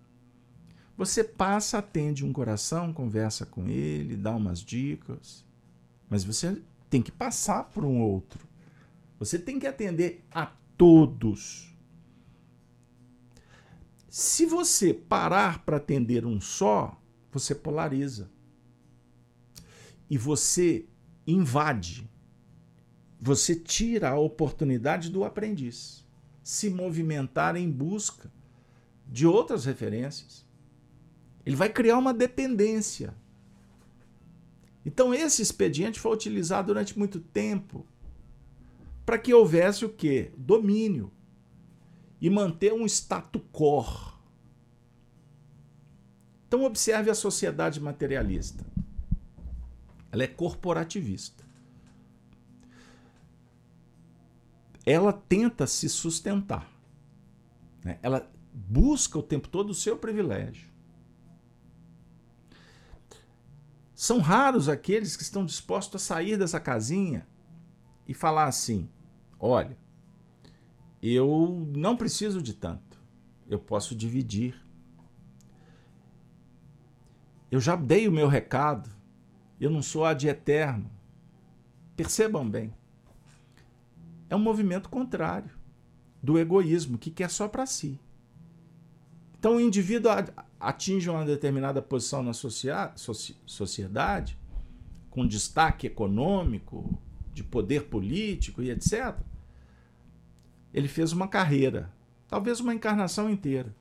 [0.97, 5.45] você passa, atende um coração, conversa com ele, dá umas dicas,
[6.09, 8.47] mas você tem que passar para um outro.
[9.25, 11.73] Você tem que atender a todos.
[14.09, 18.33] Se você parar para atender um só, você polariza.
[20.11, 20.89] E você
[21.25, 22.11] invade.
[23.21, 26.05] Você tira a oportunidade do aprendiz
[26.43, 28.29] se movimentar em busca
[29.07, 30.45] de outras referências.
[31.47, 33.15] Ele vai criar uma dependência.
[34.85, 37.87] Então esse expediente foi utilizado durante muito tempo
[39.05, 40.33] para que houvesse o quê?
[40.37, 41.13] Domínio
[42.21, 43.85] e manter um status quo.
[46.47, 48.65] Então observe a sociedade materialista.
[50.11, 51.43] Ela é corporativista.
[54.85, 56.71] Ela tenta se sustentar.
[57.83, 57.99] Né?
[58.03, 60.71] Ela busca o tempo todo o seu privilégio.
[63.95, 67.27] São raros aqueles que estão dispostos a sair dessa casinha
[68.07, 68.89] e falar assim:
[69.39, 69.77] olha,
[71.03, 73.01] eu não preciso de tanto,
[73.49, 74.55] eu posso dividir.
[77.51, 78.89] Eu já dei o meu recado,
[79.61, 80.91] eu não sou ad eterno.
[81.95, 82.73] Percebam bem.
[84.31, 85.51] É um movimento contrário
[86.23, 88.01] do egoísmo, que quer só para si.
[89.39, 90.11] Então o indivíduo
[90.59, 94.39] atinge uma determinada posição na sociedade,
[95.11, 96.99] com destaque econômico,
[97.33, 99.17] de poder político e etc.
[100.73, 101.93] Ele fez uma carreira,
[102.29, 103.75] talvez uma encarnação inteira.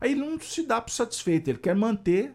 [0.00, 2.34] Aí ele não se dá por satisfeito, ele quer manter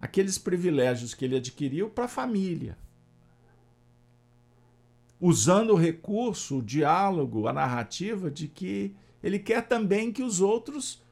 [0.00, 2.78] aqueles privilégios que ele adquiriu para a família.
[5.20, 11.02] Usando o recurso, o diálogo, a narrativa de que ele quer também que os outros.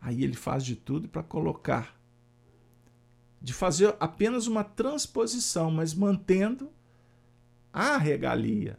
[0.00, 1.97] Aí ele faz de tudo para colocar
[3.40, 6.72] de fazer apenas uma transposição, mas mantendo
[7.72, 8.78] a regalia.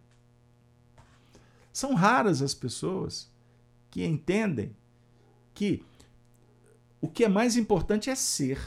[1.72, 3.32] São raras as pessoas
[3.90, 4.76] que entendem
[5.54, 5.84] que
[7.00, 8.60] o que é mais importante é ser.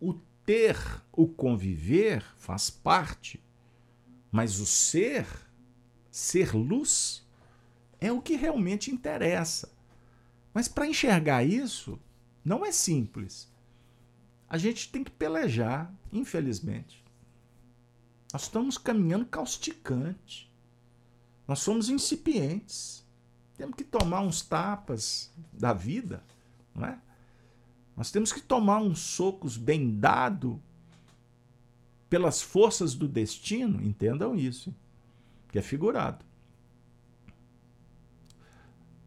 [0.00, 0.14] O
[0.44, 0.76] ter,
[1.12, 3.42] o conviver faz parte,
[4.30, 5.26] mas o ser,
[6.10, 7.26] ser luz,
[8.00, 9.70] é o que realmente interessa.
[10.54, 12.00] Mas para enxergar isso,
[12.44, 13.51] não é simples
[14.52, 17.02] a gente tem que pelejar, infelizmente.
[18.30, 20.52] Nós estamos caminhando causticante.
[21.48, 23.02] Nós somos incipientes.
[23.56, 26.22] Temos que tomar uns tapas da vida,
[26.74, 26.98] não é?
[27.96, 30.62] Nós temos que tomar uns socos bem dado
[32.10, 34.74] pelas forças do destino, entendam isso,
[35.50, 36.22] que é figurado.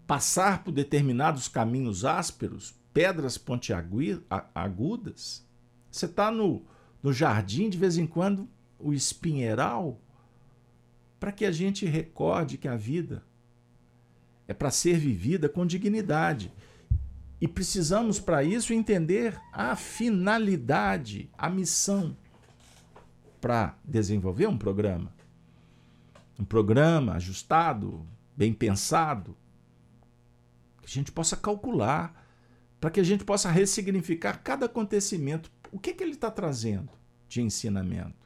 [0.07, 5.45] Passar por determinados caminhos ásperos, pedras pontiagudas.
[5.91, 6.65] Você está no,
[7.03, 8.47] no jardim, de vez em quando,
[8.79, 9.99] o espinheiral,
[11.19, 13.21] para que a gente recorde que a vida
[14.47, 16.53] é para ser vivida com dignidade.
[17.41, 22.15] E precisamos, para isso, entender a finalidade, a missão
[23.41, 25.13] para desenvolver um programa.
[26.39, 29.35] Um programa ajustado, bem pensado,
[30.79, 32.24] que a gente possa calcular,
[32.79, 35.51] para que a gente possa ressignificar cada acontecimento.
[35.71, 36.89] O que, que ele está trazendo
[37.27, 38.25] de ensinamento?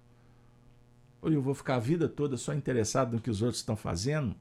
[1.21, 4.35] Ou eu vou ficar a vida toda só interessado no que os outros estão fazendo?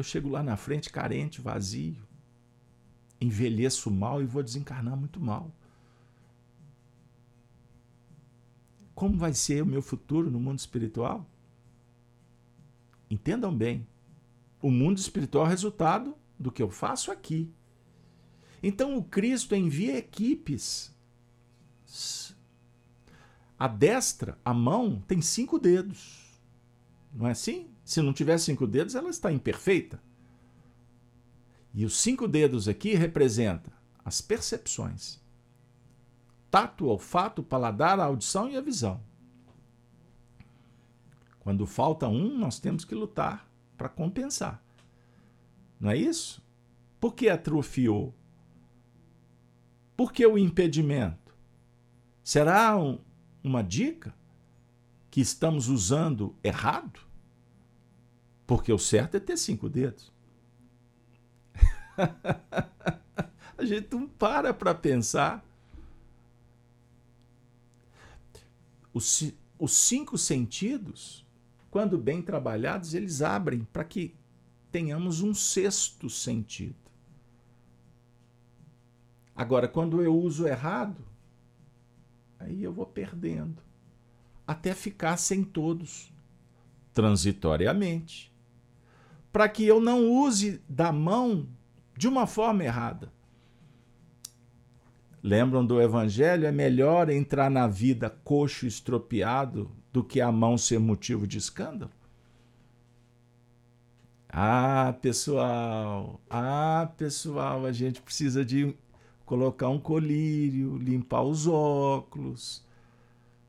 [0.00, 1.96] eu chego lá na frente carente, vazio,
[3.20, 5.50] envelheço mal e vou desencarnar muito mal.
[8.94, 11.26] Como vai ser o meu futuro no mundo espiritual?
[13.10, 13.86] Entendam bem,
[14.60, 17.52] o mundo espiritual é resultado do que eu faço aqui.
[18.62, 20.94] Então o Cristo envia equipes.
[23.58, 26.38] A destra, a mão, tem cinco dedos.
[27.12, 27.68] Não é assim?
[27.84, 30.00] Se não tiver cinco dedos, ela está imperfeita.
[31.74, 33.72] E os cinco dedos aqui representam
[34.04, 35.20] as percepções:
[36.50, 39.00] tato, olfato, paladar, audição e a visão.
[41.40, 43.49] Quando falta um, nós temos que lutar
[43.80, 44.62] para compensar.
[45.80, 46.44] Não é isso?
[47.00, 48.14] Por que atrofiou?
[49.96, 51.34] Por que o impedimento?
[52.22, 52.98] Será um,
[53.42, 54.14] uma dica
[55.10, 57.00] que estamos usando errado?
[58.46, 60.12] Porque o certo é ter cinco dedos.
[63.56, 65.42] a gente não para para pensar.
[68.92, 71.24] Os, os cinco sentidos,
[71.70, 74.14] quando bem trabalhados, eles abrem para que
[74.70, 76.74] tenhamos um sexto sentido.
[79.34, 81.02] Agora, quando eu uso errado,
[82.38, 83.62] aí eu vou perdendo,
[84.46, 86.12] até ficar sem todos,
[86.92, 88.30] transitoriamente
[89.32, 91.48] para que eu não use da mão
[91.96, 93.12] de uma forma errada.
[95.22, 96.46] Lembram do Evangelho?
[96.46, 101.90] É melhor entrar na vida coxo estropiado do que a mão ser motivo de escândalo?
[104.28, 108.76] Ah, pessoal, ah, pessoal, a gente precisa de
[109.26, 112.64] colocar um colírio, limpar os óculos,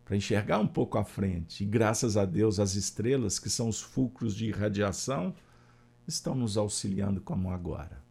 [0.03, 1.63] para enxergar um pouco à frente.
[1.63, 5.33] E graças a Deus, as estrelas, que são os fulcros de irradiação,
[6.07, 8.01] estão nos auxiliando como agora.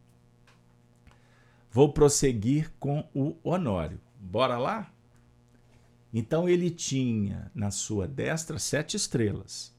[1.72, 4.00] Vou prosseguir com o Honório.
[4.18, 4.92] Bora lá?
[6.12, 9.74] Então ele tinha na sua destra sete estrelas.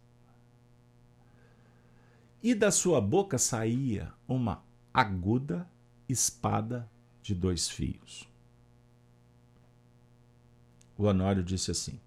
[2.41, 4.63] E da sua boca saía uma
[4.93, 5.69] aguda
[6.07, 6.89] espada
[7.21, 8.27] de dois fios.
[10.97, 11.99] O Honório disse assim: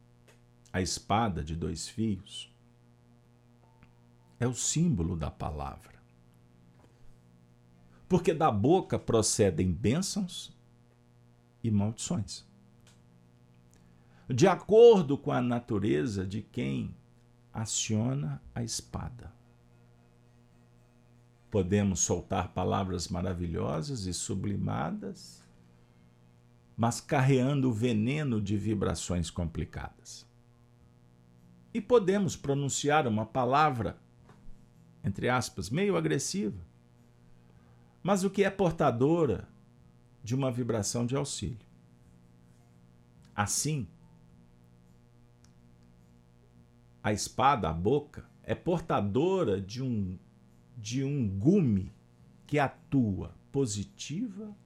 [0.72, 2.53] A espada de dois fios
[4.41, 5.95] é o símbolo da palavra
[8.14, 10.57] porque da boca procedem bênçãos
[11.64, 12.47] e maldições.
[14.35, 16.93] De acordo com a natureza de quem
[17.53, 19.32] aciona a espada.
[21.53, 25.41] Podemos soltar palavras maravilhosas e sublimadas,
[26.76, 30.26] mas carreando o veneno de vibrações complicadas.
[31.72, 33.97] E podemos pronunciar uma palavra,
[35.05, 36.59] entre aspas, meio agressiva,
[38.03, 39.47] mas o que é portadora
[40.24, 41.64] de uma vibração de auxílio.
[43.32, 43.87] Assim,
[47.05, 50.19] a espada, a boca, é portadora de um,
[50.75, 51.93] de um gume
[52.47, 54.57] que atua positiva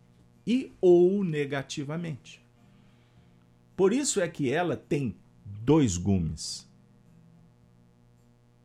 [0.47, 2.47] e ou negativamente.
[3.77, 6.71] Por isso é que ela tem dois gumes.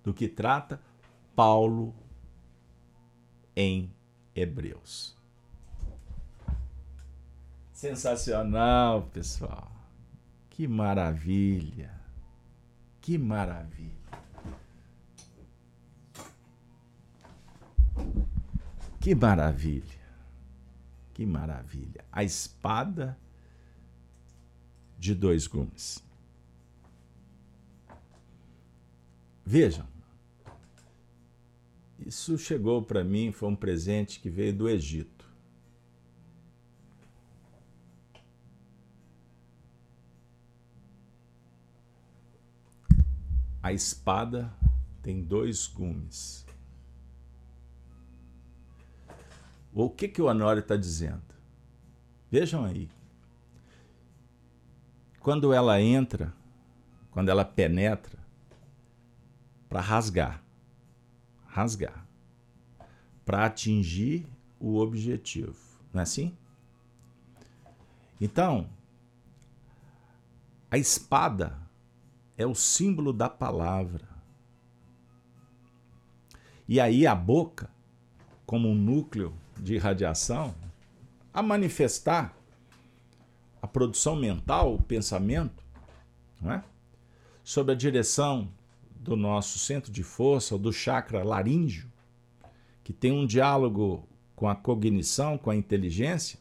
[0.03, 0.79] Do que trata
[1.35, 1.95] Paulo
[3.55, 3.91] em
[4.35, 5.17] Hebreus.
[7.71, 9.71] Sensacional, pessoal.
[10.49, 12.02] Que maravilha.
[13.03, 13.91] Que maravilha.
[19.01, 19.99] Que maravilha.
[21.13, 22.05] Que maravilha.
[22.09, 23.19] A espada
[24.97, 26.01] de dois gumes.
[29.45, 29.85] Vejam,
[31.99, 35.12] isso chegou para mim, foi um presente que veio do Egito.
[43.63, 44.53] A espada
[45.01, 46.45] tem dois gumes.
[49.73, 51.23] O que, que o Honório está dizendo?
[52.29, 52.89] Vejam aí.
[55.21, 56.33] Quando ela entra,
[57.09, 58.19] quando ela penetra,
[59.69, 60.43] para rasgar,
[61.47, 62.05] rasgar,
[63.23, 64.27] para atingir
[64.59, 65.57] o objetivo.
[65.93, 66.37] Não é assim?
[68.19, 68.69] Então,
[70.69, 71.62] a espada
[72.37, 74.07] é o símbolo da palavra.
[76.67, 77.69] E aí a boca,
[78.45, 80.55] como um núcleo de radiação,
[81.33, 82.35] a manifestar
[83.61, 85.63] a produção mental, o pensamento,
[86.41, 86.63] não é?
[87.43, 88.49] sob a direção
[88.95, 91.91] do nosso centro de força, do chakra laríngeo,
[92.83, 96.39] que tem um diálogo com a cognição, com a inteligência,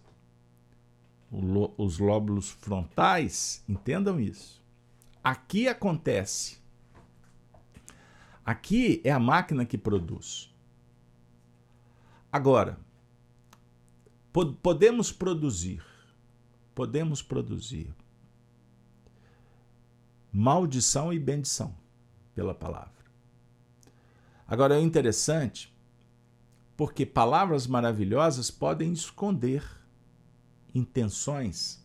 [1.31, 4.62] os lóbulos frontais, entendam isso.
[5.23, 6.59] Aqui acontece.
[8.45, 10.53] Aqui é a máquina que produz.
[12.31, 12.79] Agora,
[14.63, 15.85] podemos produzir,
[16.75, 17.95] podemos produzir
[20.33, 21.75] maldição e bendição
[22.35, 22.91] pela palavra.
[24.49, 25.73] Agora é interessante
[26.77, 29.63] porque palavras maravilhosas podem esconder
[30.75, 31.82] intenções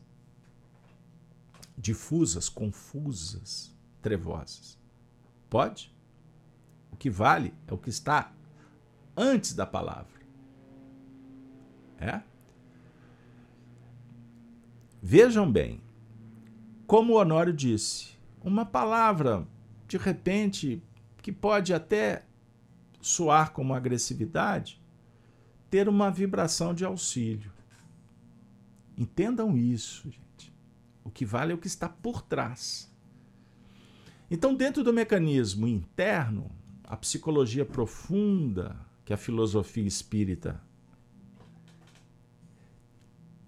[1.78, 4.78] difusas, confusas, trevosas.
[5.50, 5.96] Pode?
[6.92, 8.34] O que vale é o que está
[9.16, 10.18] antes da palavra.
[12.00, 12.22] É?
[15.02, 15.82] Vejam bem,
[16.86, 19.48] como o Honório disse, uma palavra,
[19.88, 20.82] de repente,
[21.22, 22.26] que pode até
[23.02, 24.82] soar como agressividade,
[25.70, 27.52] ter uma vibração de auxílio.
[28.98, 30.27] Entendam isso, gente.
[31.08, 32.94] O que vale é o que está por trás.
[34.30, 36.52] Então, dentro do mecanismo interno,
[36.84, 40.62] a psicologia profunda que a filosofia espírita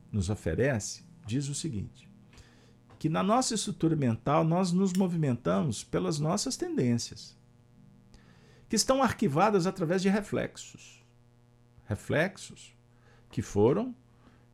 [0.09, 2.09] nos oferece diz o seguinte:
[2.97, 7.37] que na nossa estrutura mental nós nos movimentamos pelas nossas tendências,
[8.69, 11.03] que estão arquivadas através de reflexos.
[11.83, 12.73] Reflexos
[13.29, 13.93] que foram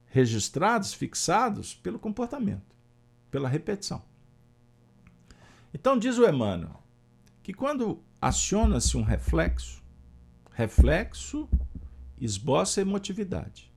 [0.08, 2.75] registrados, fixados pelo comportamento,
[3.36, 4.02] pela repetição.
[5.74, 6.82] Então, diz o Emmanuel
[7.44, 9.84] que quando aciona-se um reflexo,
[10.54, 11.50] reflexo
[12.18, 13.70] esboça emotividade.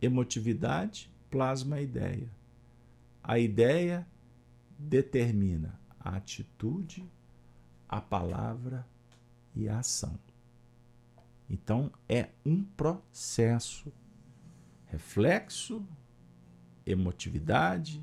[0.00, 2.30] Emotividade plasma a ideia.
[3.22, 4.08] A ideia
[4.78, 7.06] determina a atitude,
[7.86, 8.88] a palavra
[9.54, 10.18] e a ação.
[11.50, 13.92] Então é um processo.
[14.86, 15.86] Reflexo,
[16.86, 18.02] emotividade,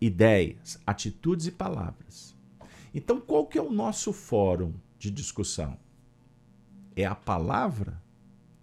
[0.00, 2.36] ideias, atitudes e palavras.
[2.94, 5.78] Então qual que é o nosso fórum de discussão?
[6.96, 8.02] É a palavra?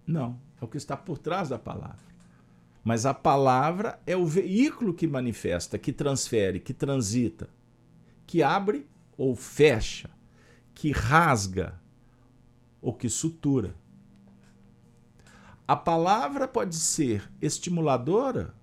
[0.06, 2.08] Não, é o que está por trás da palavra.
[2.84, 7.48] Mas a palavra é o veículo que manifesta, que transfere, que transita,
[8.26, 8.86] que abre
[9.16, 10.10] ou fecha,
[10.74, 11.78] que rasga
[12.80, 13.74] ou que sutura.
[15.66, 18.54] A palavra pode ser estimuladora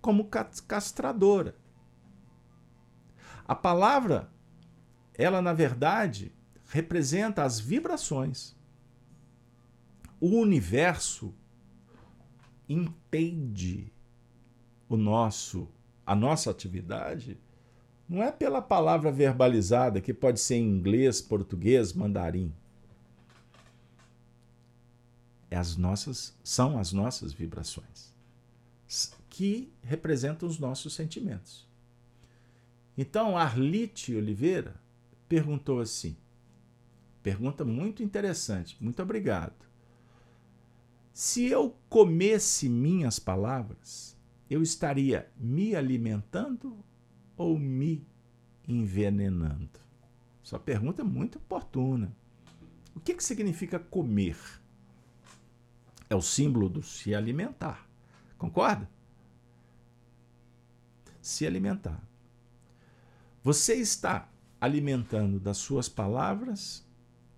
[0.00, 0.28] como
[0.66, 1.54] castradora.
[3.46, 4.30] A palavra,
[5.14, 6.32] ela na verdade
[6.68, 8.56] representa as vibrações.
[10.20, 11.34] O universo
[12.68, 13.92] entende
[14.88, 15.68] o nosso
[16.04, 17.38] a nossa atividade
[18.08, 22.54] não é pela palavra verbalizada que pode ser em inglês, português, mandarim.
[25.50, 28.14] É as nossas são as nossas vibrações
[29.28, 31.66] que representam os nossos sentimentos.
[32.96, 34.80] Então, Arlite Oliveira
[35.28, 36.16] perguntou assim:
[37.22, 39.66] pergunta muito interessante, muito obrigado.
[41.12, 44.16] Se eu comesse minhas palavras,
[44.48, 46.78] eu estaria me alimentando
[47.36, 48.06] ou me
[48.68, 49.80] envenenando?
[50.42, 52.14] Sua pergunta é muito oportuna.
[52.94, 54.36] O que, que significa comer?
[56.08, 57.88] É o símbolo do se alimentar.
[58.38, 58.88] Concorda?
[61.20, 62.00] Se alimentar.
[63.46, 64.28] Você está
[64.60, 66.84] alimentando das suas palavras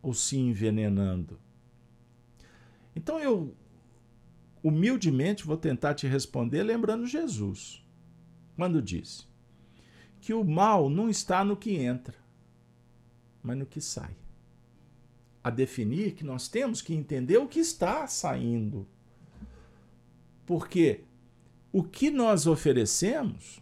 [0.00, 1.38] ou se envenenando?
[2.96, 3.54] Então eu
[4.62, 7.84] humildemente vou tentar te responder lembrando Jesus.
[8.56, 9.26] quando disse
[10.18, 12.16] que o mal não está no que entra,
[13.42, 14.16] mas no que sai.
[15.44, 18.88] A definir que nós temos que entender o que está saindo.
[20.46, 21.04] Porque
[21.70, 23.60] o que nós oferecemos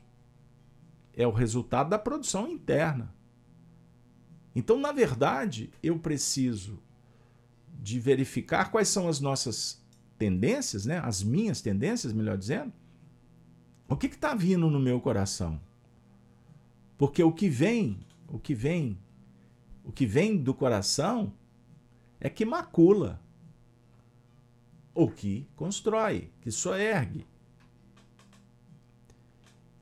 [1.17, 3.13] é o resultado da produção interna.
[4.55, 6.79] Então, na verdade, eu preciso
[7.83, 9.83] de verificar quais são as nossas
[10.19, 10.99] tendências, né?
[10.99, 12.73] as minhas tendências, melhor dizendo.
[13.89, 15.61] O que está vindo no meu coração?
[16.99, 18.99] Porque o que vem, o que vem,
[19.85, 21.33] o que vem do coração
[22.21, 23.21] é que macula,
[24.95, 27.27] ou que constrói, que soergue.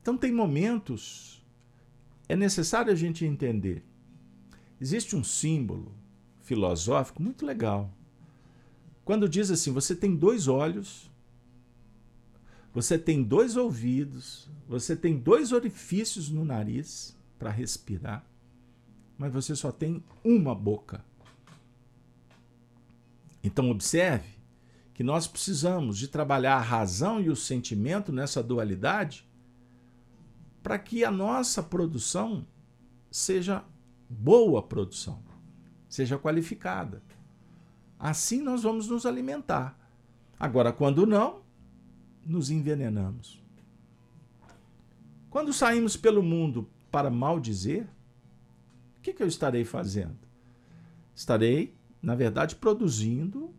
[0.05, 1.43] Então tem momentos,
[2.29, 3.83] é necessário a gente entender.
[4.79, 5.95] Existe um símbolo
[6.43, 7.91] filosófico muito legal.
[9.03, 11.09] Quando diz assim: você tem dois olhos,
[12.71, 18.23] você tem dois ouvidos, você tem dois orifícios no nariz para respirar,
[19.17, 21.03] mas você só tem uma boca.
[23.43, 24.29] Então, observe
[24.93, 29.25] que nós precisamos de trabalhar a razão e o sentimento nessa dualidade
[30.65, 32.43] para que a nossa produção
[33.11, 33.63] seja
[34.09, 35.21] boa produção,
[35.87, 37.03] seja qualificada.
[37.99, 39.77] Assim nós vamos nos alimentar.
[40.39, 41.43] Agora, quando não,
[42.25, 43.39] nos envenenamos.
[45.29, 47.87] Quando saímos pelo mundo para maldizer,
[48.97, 50.17] o que, que eu estarei fazendo?
[51.13, 53.53] Estarei, na verdade, produzindo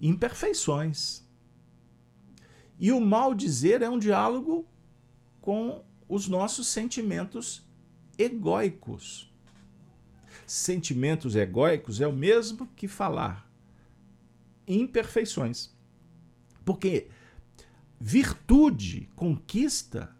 [0.00, 1.24] imperfeições.
[2.76, 4.66] E o maldizer é um diálogo
[5.40, 7.66] com os nossos sentimentos
[8.18, 9.32] egóicos.
[10.46, 13.50] Sentimentos egóicos é o mesmo que falar
[14.66, 15.74] imperfeições.
[16.64, 17.08] Porque
[18.00, 20.14] virtude, conquista,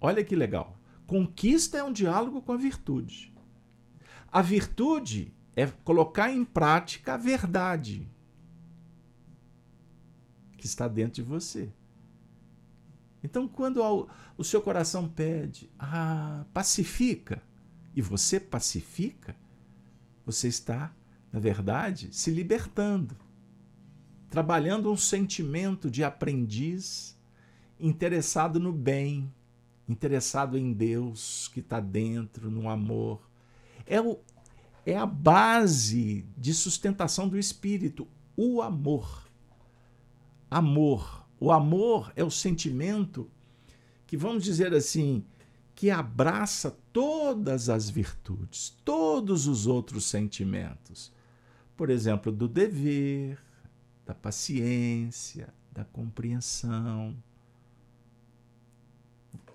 [0.00, 0.78] olha que legal.
[1.06, 3.32] Conquista é um diálogo com a virtude.
[4.30, 8.08] A virtude é colocar em prática a verdade
[10.56, 11.72] que está dentro de você.
[13.22, 13.80] Então, quando
[14.36, 17.42] o seu coração pede, ah, pacifica,
[17.94, 19.34] e você pacifica,
[20.24, 20.94] você está,
[21.32, 23.16] na verdade, se libertando
[24.30, 27.16] trabalhando um sentimento de aprendiz,
[27.80, 29.32] interessado no bem,
[29.88, 33.28] interessado em Deus que está dentro, no amor.
[33.86, 34.18] É, o,
[34.84, 38.06] é a base de sustentação do espírito,
[38.36, 39.26] o amor.
[40.50, 41.17] Amor.
[41.40, 43.30] O amor é o sentimento
[44.06, 45.24] que, vamos dizer assim,
[45.74, 51.12] que abraça todas as virtudes, todos os outros sentimentos.
[51.76, 53.38] Por exemplo, do dever,
[54.04, 57.16] da paciência, da compreensão.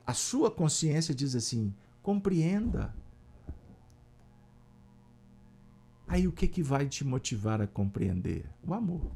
[0.08, 2.96] A sua consciência diz assim: compreenda.
[6.08, 8.46] Aí o que, que vai te motivar a compreender?
[8.66, 9.12] O amor.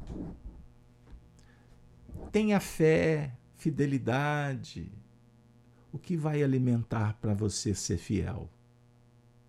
[2.30, 4.92] Tenha fé, fidelidade.
[5.90, 8.50] O que vai alimentar para você ser fiel?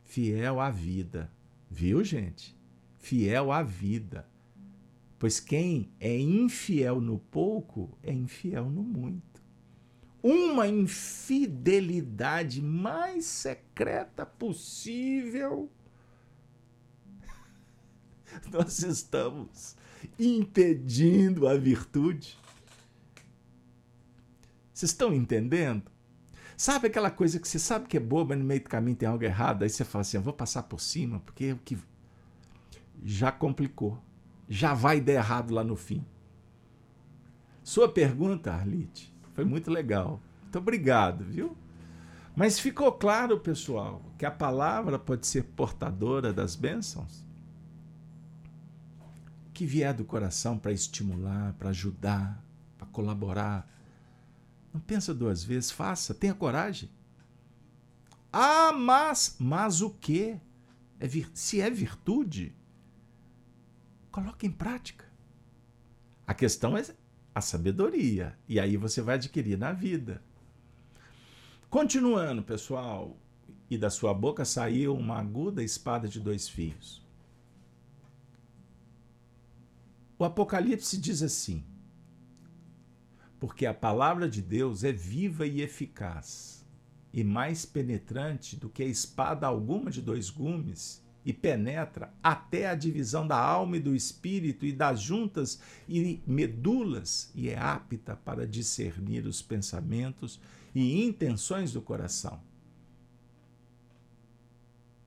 [0.03, 1.31] Fiel à vida.
[1.69, 2.57] Viu, gente?
[2.97, 4.27] Fiel à vida.
[5.17, 9.43] Pois quem é infiel no pouco é infiel no muito.
[10.23, 15.69] Uma infidelidade mais secreta possível.
[18.51, 19.75] Nós estamos
[20.17, 22.37] impedindo a virtude.
[24.79, 25.91] Vocês estão entendendo?
[26.55, 29.09] Sabe aquela coisa que você sabe que é boa, mas no meio do caminho tem
[29.09, 29.63] algo errado?
[29.63, 31.77] Aí você fala assim: eu vou passar por cima, porque o que
[33.03, 34.01] já complicou
[34.47, 36.05] já vai dar errado lá no fim.
[37.61, 40.21] Sua pergunta, Arlite, foi muito legal.
[40.43, 41.57] Muito obrigado, viu?
[42.33, 47.25] Mas ficou claro, pessoal, que a palavra pode ser portadora das bênçãos?
[49.53, 52.41] Que vier do coração para estimular, para ajudar,
[52.77, 53.69] para colaborar.
[54.73, 56.89] Não pensa duas vezes, faça, tenha coragem.
[58.31, 60.39] Ah, mas, mas o quê?
[60.99, 62.55] É vir, se é virtude,
[64.11, 65.05] Coloque em prática.
[66.25, 66.83] A questão é
[67.33, 68.37] a sabedoria.
[68.47, 70.21] E aí você vai adquirir na vida.
[71.69, 73.15] Continuando, pessoal,
[73.69, 77.05] e da sua boca saiu uma aguda espada de dois fios.
[80.17, 81.63] O Apocalipse diz assim:
[83.39, 86.65] Porque a palavra de Deus é viva e eficaz,
[87.13, 92.75] e mais penetrante do que a espada alguma de dois gumes, e penetra até a
[92.75, 98.47] divisão da alma e do espírito e das juntas e medulas e é apta para
[98.47, 100.39] discernir os pensamentos
[100.73, 102.41] e intenções do coração.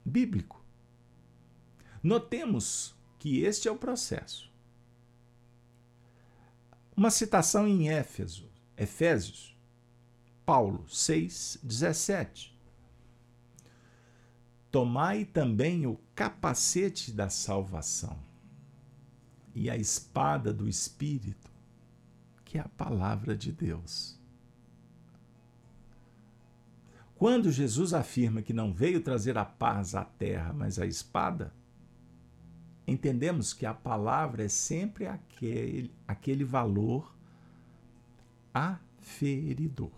[0.05, 0.63] Bíblico.
[2.03, 4.52] Notemos que este é o processo.
[6.97, 9.57] Uma citação em Éfeso, Efésios,
[10.45, 12.53] Paulo 6, 17.
[14.71, 18.19] Tomai também o capacete da salvação
[19.55, 21.51] e a espada do Espírito,
[22.45, 24.19] que é a palavra de Deus.
[27.15, 31.55] Quando Jesus afirma que não veio trazer a paz à terra, mas a espada,
[32.87, 37.15] entendemos que a palavra é sempre aquele, aquele valor
[38.53, 39.93] aferidor,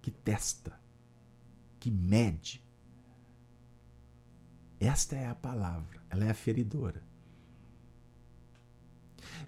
[0.00, 0.78] que testa,
[1.78, 2.62] que mede.
[4.78, 7.02] Esta é a palavra, ela é aferidora.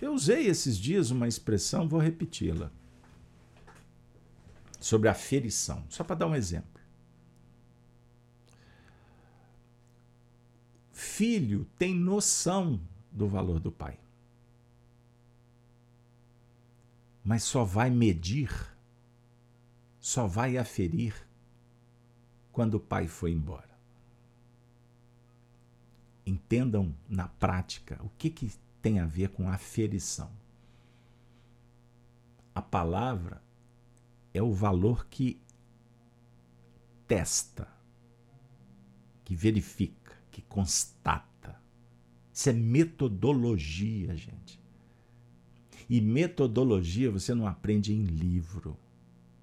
[0.00, 2.70] Eu usei esses dias uma expressão, vou repeti-la,
[4.80, 6.71] sobre aferição, só para dar um exemplo.
[11.22, 12.80] Filho tem noção
[13.12, 13.96] do valor do pai.
[17.22, 18.50] Mas só vai medir,
[20.00, 21.14] só vai aferir
[22.50, 23.70] quando o pai foi embora.
[26.26, 28.52] Entendam na prática o que, que
[28.82, 30.28] tem a ver com aferição.
[32.52, 33.40] A palavra
[34.34, 35.40] é o valor que
[37.06, 37.68] testa,
[39.24, 40.01] que verifica
[40.32, 41.60] que constata.
[42.32, 44.58] Isso é metodologia, gente.
[45.88, 48.76] E metodologia você não aprende em livro,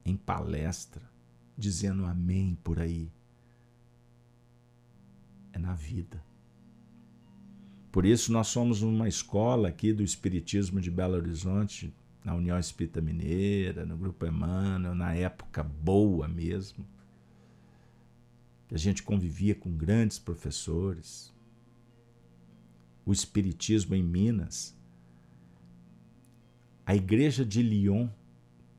[0.03, 1.03] em palestra,
[1.55, 3.11] dizendo amém por aí.
[5.53, 6.23] É na vida.
[7.91, 13.01] Por isso, nós somos uma escola aqui do Espiritismo de Belo Horizonte, na União Espírita
[13.01, 16.85] Mineira, no Grupo Emmanuel, na época boa mesmo
[18.69, 21.33] que a gente convivia com grandes professores,
[23.03, 24.77] o Espiritismo em Minas,
[26.85, 28.07] a igreja de Lyon,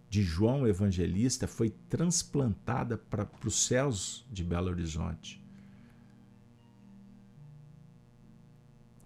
[0.09, 5.45] de João Evangelista, foi transplantada para os céus de Belo Horizonte.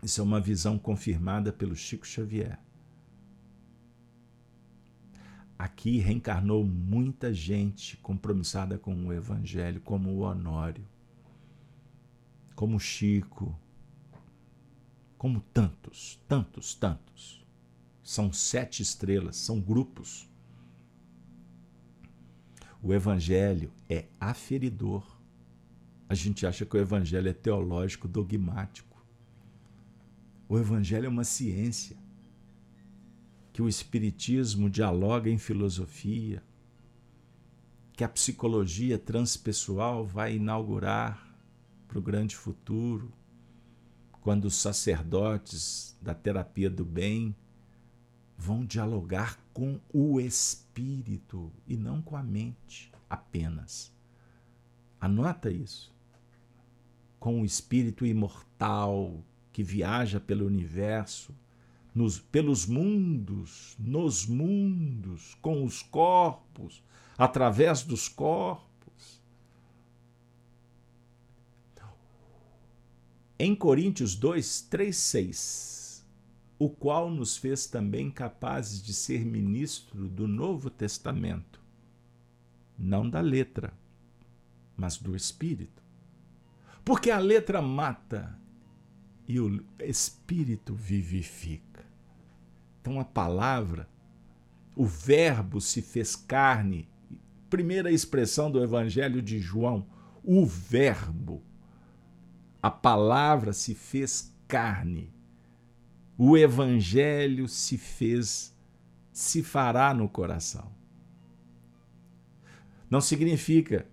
[0.03, 2.59] Isso é uma visão confirmada pelo Chico Xavier.
[5.59, 10.85] Aqui reencarnou muita gente compromissada com o Evangelho, como o Honório,
[12.57, 13.57] como o Chico,
[15.17, 17.47] como tantos, tantos, tantos.
[18.03, 20.29] São sete estrelas, são grupos.
[22.83, 25.19] O Evangelho é aferidor.
[26.09, 29.03] A gente acha que o Evangelho é teológico, dogmático.
[30.49, 31.97] O Evangelho é uma ciência
[33.55, 36.43] que o Espiritismo dialoga em filosofia,
[37.93, 41.25] que a psicologia transpessoal vai inaugurar
[41.87, 43.13] para o grande futuro,
[44.21, 47.33] quando os sacerdotes da terapia do bem
[48.37, 53.95] vão dialogar com o espírito e não com a mente apenas.
[55.01, 55.95] Anota isso.
[57.21, 61.33] Com o espírito imortal que viaja pelo universo
[61.95, 66.83] nos, pelos mundos, nos mundos, com os corpos,
[67.17, 69.23] através dos corpos.
[73.39, 76.07] Em Coríntios 2, 3, 6,
[76.59, 81.61] o qual nos fez também capazes de ser ministro do Novo Testamento,
[82.79, 83.73] não da letra,
[84.77, 85.83] mas do Espírito.
[86.85, 88.39] Porque a letra mata
[89.27, 91.84] e o Espírito vivifica.
[92.85, 93.89] Então a palavra,
[94.77, 96.87] o Verbo se fez carne.
[97.49, 99.87] Primeira expressão do Evangelho de João,
[100.23, 101.43] o Verbo.
[102.63, 105.11] A palavra se fez carne.
[106.19, 108.55] O Evangelho se fez,
[109.11, 110.71] se fará no coração.
[112.91, 113.87] Não significa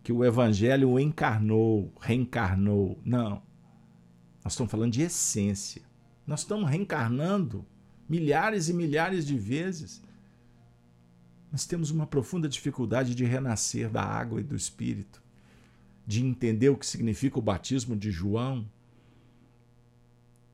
[0.00, 3.00] que o Evangelho encarnou, reencarnou.
[3.04, 3.42] Não.
[4.44, 5.82] Nós estamos falando de essência.
[6.24, 7.66] Nós estamos reencarnando
[8.08, 10.02] milhares e milhares de vezes.
[11.52, 15.22] Nós temos uma profunda dificuldade de renascer da água e do Espírito,
[16.06, 18.68] de entender o que significa o batismo de João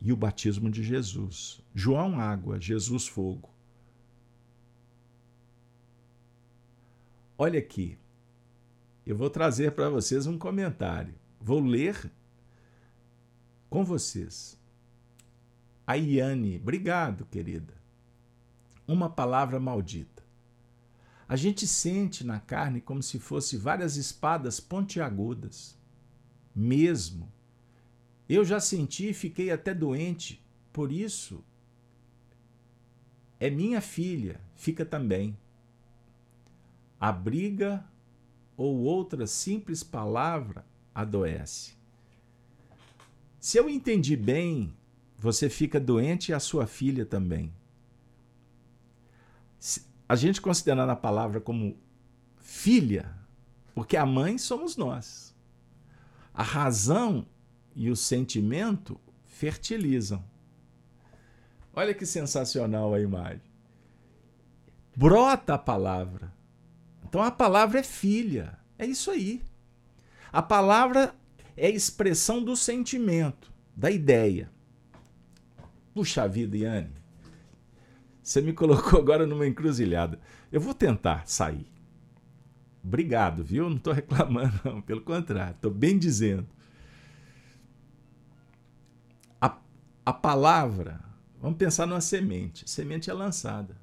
[0.01, 1.61] e o batismo de Jesus.
[1.75, 3.51] João, água, Jesus, fogo.
[7.37, 7.99] Olha aqui,
[9.05, 11.15] eu vou trazer para vocês um comentário.
[11.41, 12.11] Vou ler
[13.69, 14.57] com vocês.
[15.87, 17.75] A Iane, obrigado, querida.
[18.87, 20.23] Uma palavra maldita.
[21.29, 25.79] A gente sente na carne como se fosse várias espadas pontiagudas.
[26.55, 27.33] Mesmo.
[28.29, 30.43] Eu já senti e fiquei até doente.
[30.73, 31.45] Por isso,
[33.39, 35.37] é minha filha, fica também.
[36.99, 37.85] A briga
[38.57, 40.65] ou outra simples palavra
[40.95, 41.75] adoece.
[43.39, 44.75] Se eu entendi bem,
[45.19, 47.53] você fica doente e a sua filha também.
[50.09, 51.77] A gente considerando a palavra como
[52.39, 53.11] filha,
[53.75, 55.35] porque a mãe somos nós.
[56.33, 57.27] A razão
[57.75, 60.23] e o sentimento fertilizam.
[61.73, 63.43] Olha que sensacional a imagem.
[64.97, 66.33] Brota a palavra.
[67.05, 68.59] Então a palavra é filha.
[68.79, 69.43] É isso aí.
[70.33, 71.15] A palavra
[71.57, 74.51] é expressão do sentimento, da ideia.
[75.95, 76.91] Puxa vida, Yane.
[78.21, 80.19] Você me colocou agora numa encruzilhada.
[80.51, 81.71] Eu vou tentar sair.
[82.83, 83.71] Obrigado, viu?
[83.71, 84.83] Não estou reclamando, não.
[84.83, 86.47] Pelo contrário, estou bem dizendo.
[89.41, 89.57] A,
[90.05, 91.01] a palavra,
[91.41, 92.65] vamos pensar numa semente.
[92.65, 93.77] A semente é lançada.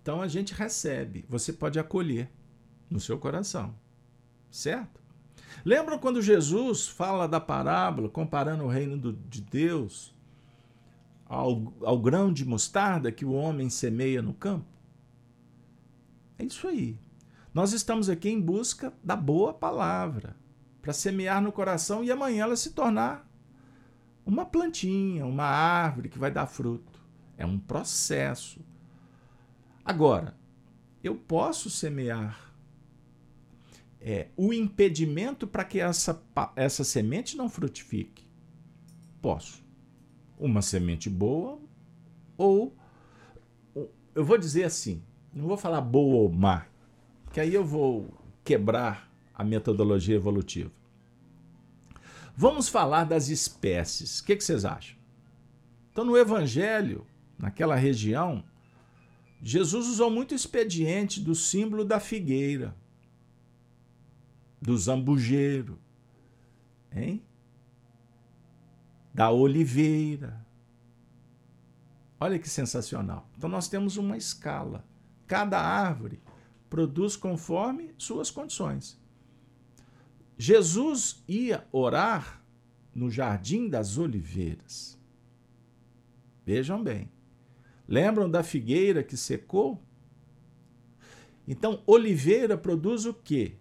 [0.00, 1.24] Então a gente recebe.
[1.28, 2.30] Você pode acolher
[2.88, 3.74] no seu coração.
[4.50, 5.02] Certo?
[5.64, 10.14] Lembram quando Jesus fala da parábola, comparando o reino do, de Deus
[11.28, 14.66] ao, ao grão de mostarda que o homem semeia no campo?
[16.38, 16.98] É isso aí.
[17.52, 20.36] Nós estamos aqui em busca da boa palavra,
[20.80, 23.28] para semear no coração e amanhã ela se tornar
[24.24, 26.98] uma plantinha, uma árvore que vai dar fruto.
[27.36, 28.60] É um processo.
[29.84, 30.36] Agora,
[31.02, 32.52] eu posso semear
[34.00, 36.22] é, o impedimento para que essa,
[36.54, 38.26] essa semente não frutifique?
[39.20, 39.67] Posso.
[40.38, 41.58] Uma semente boa
[42.36, 42.74] ou
[44.14, 46.66] eu vou dizer assim, não vou falar boa ou má,
[47.32, 48.12] que aí eu vou
[48.42, 50.72] quebrar a metodologia evolutiva.
[52.34, 54.18] Vamos falar das espécies.
[54.18, 54.96] O que, que vocês acham?
[55.92, 57.06] Então, no Evangelho,
[57.38, 58.42] naquela região,
[59.40, 62.74] Jesus usou muito o expediente do símbolo da figueira
[64.60, 65.78] do zambujeiro,
[66.92, 67.22] hein?
[69.18, 70.46] Da oliveira.
[72.20, 73.28] Olha que sensacional.
[73.36, 74.86] Então nós temos uma escala.
[75.26, 76.22] Cada árvore
[76.70, 78.96] produz conforme suas condições.
[80.36, 82.40] Jesus ia orar
[82.94, 84.96] no jardim das oliveiras.
[86.46, 87.10] Vejam bem.
[87.88, 89.82] Lembram da figueira que secou?
[91.44, 93.56] Então, oliveira produz o quê?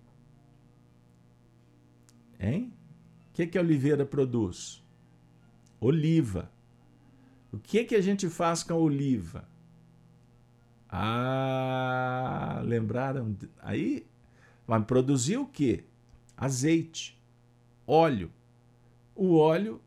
[2.39, 2.71] Hein?
[3.31, 4.85] O que, que a oliveira produz?
[5.79, 6.51] Oliva.
[7.51, 9.47] O que, que a gente faz com a oliva?
[10.89, 13.35] Ah, lembraram?
[13.61, 14.05] Aí
[14.65, 15.83] vai produzir o quê?
[16.35, 17.19] Azeite,
[17.85, 18.31] óleo.
[19.15, 19.81] O óleo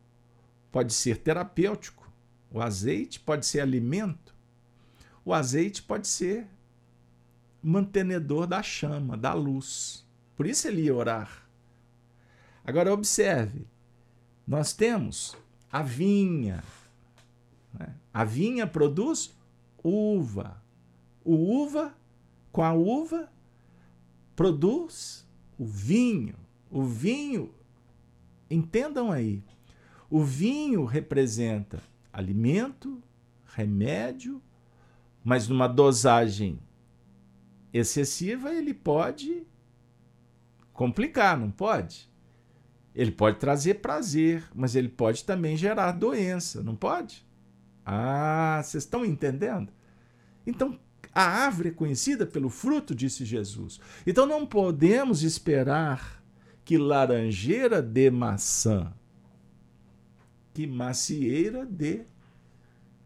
[0.72, 2.10] pode ser terapêutico.
[2.50, 4.34] O azeite pode ser alimento.
[5.24, 6.46] O azeite pode ser
[7.62, 10.04] mantenedor da chama, da luz.
[10.36, 11.48] Por isso ele ia orar.
[12.64, 13.66] Agora, observe:
[14.46, 15.36] nós temos
[15.70, 16.62] a vinha.
[17.72, 17.94] Né?
[18.12, 19.34] A vinha produz
[19.82, 20.60] uva.
[21.24, 21.94] O uva,
[22.50, 23.30] com a uva,
[24.34, 25.26] produz
[25.58, 26.34] o vinho.
[26.70, 27.52] O vinho,
[28.50, 29.42] entendam aí,
[30.08, 31.80] o vinho representa
[32.12, 33.00] alimento,
[33.54, 34.42] remédio,
[35.22, 36.58] mas numa dosagem
[37.72, 39.46] excessiva ele pode
[40.72, 42.09] complicar, não pode?
[42.94, 47.24] Ele pode trazer prazer, mas ele pode também gerar doença, não pode?
[47.84, 49.72] Ah, vocês estão entendendo?
[50.46, 50.78] Então,
[51.14, 53.80] a árvore é conhecida pelo fruto, disse Jesus.
[54.06, 56.22] Então não podemos esperar
[56.64, 58.92] que laranjeira dê maçã,
[60.54, 62.04] que macieira dê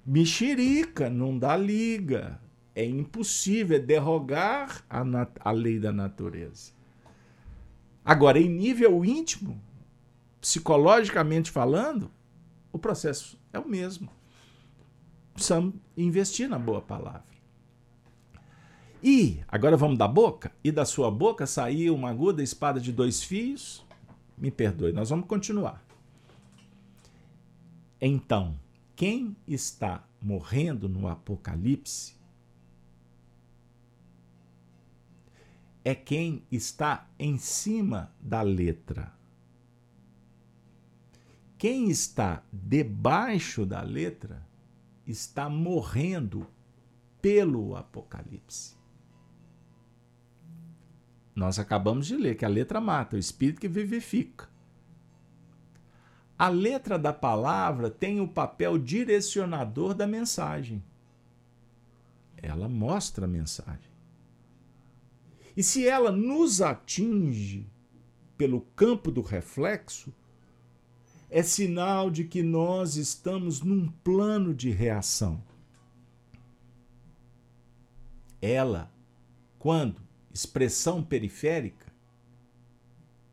[0.05, 2.41] mexerica, não dá liga.
[2.74, 5.03] É impossível, é derrogar a,
[5.41, 6.72] a lei da natureza.
[8.05, 9.62] Agora, em nível íntimo,
[10.45, 12.11] psicologicamente falando,
[12.71, 14.11] o processo é o mesmo.
[15.33, 17.25] Precisamos investir na boa palavra.
[19.03, 20.53] E, agora vamos da boca?
[20.63, 23.87] E da sua boca saiu uma aguda espada de dois fios?
[24.37, 25.83] Me perdoe, nós vamos continuar.
[27.99, 28.61] Então,
[28.95, 32.15] quem está morrendo no Apocalipse
[35.83, 39.24] é quem está em cima da letra.
[41.65, 44.47] Quem está debaixo da letra
[45.07, 46.47] está morrendo
[47.23, 48.77] pelo Apocalipse.
[51.35, 54.47] Nós acabamos de ler que a letra mata, o espírito que vivifica.
[56.39, 60.85] A letra da palavra tem o papel direcionador da mensagem.
[62.37, 63.91] Ela mostra a mensagem.
[65.57, 67.67] E se ela nos atinge
[68.37, 70.12] pelo campo do reflexo,
[71.35, 75.43] é sinal de que nós estamos num plano de reação.
[78.41, 78.89] Ela,
[79.59, 80.01] quando
[80.32, 81.93] expressão periférica,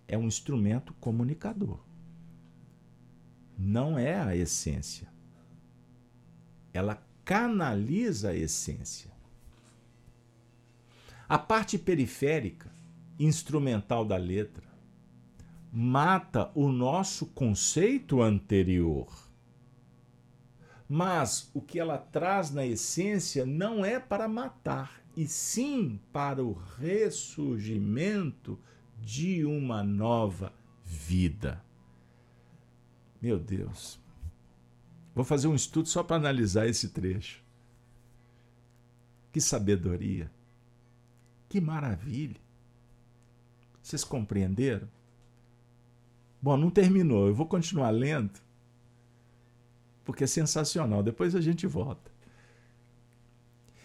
[0.07, 1.77] é um instrumento comunicador.
[3.55, 5.07] Não é a essência.
[6.73, 9.11] Ela canaliza a essência.
[11.29, 12.71] A parte periférica,
[13.19, 14.70] instrumental da letra,
[15.72, 19.07] mata o nosso conceito anterior.
[20.89, 26.51] Mas o que ela traz na essência não é para matar, e sim para o
[26.78, 28.59] ressurgimento
[28.99, 30.51] de uma nova
[30.84, 31.63] vida.
[33.22, 33.99] Meu Deus.
[35.15, 37.41] Vou fazer um estudo só para analisar esse trecho.
[39.32, 40.30] Que sabedoria.
[41.47, 42.39] Que maravilha.
[43.82, 44.88] Vocês compreenderam?
[46.41, 47.27] Bom, não terminou.
[47.27, 48.39] Eu vou continuar lendo,
[50.03, 51.03] porque é sensacional.
[51.03, 52.11] Depois a gente volta.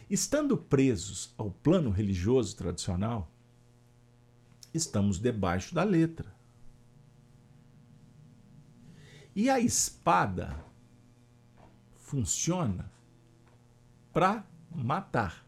[0.08, 3.30] Estando presos ao plano religioso tradicional,
[4.72, 6.34] estamos debaixo da letra.
[9.34, 10.64] E a espada
[11.94, 12.90] funciona
[14.12, 15.44] para matar.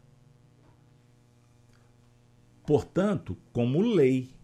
[2.67, 4.35] Portanto, como lei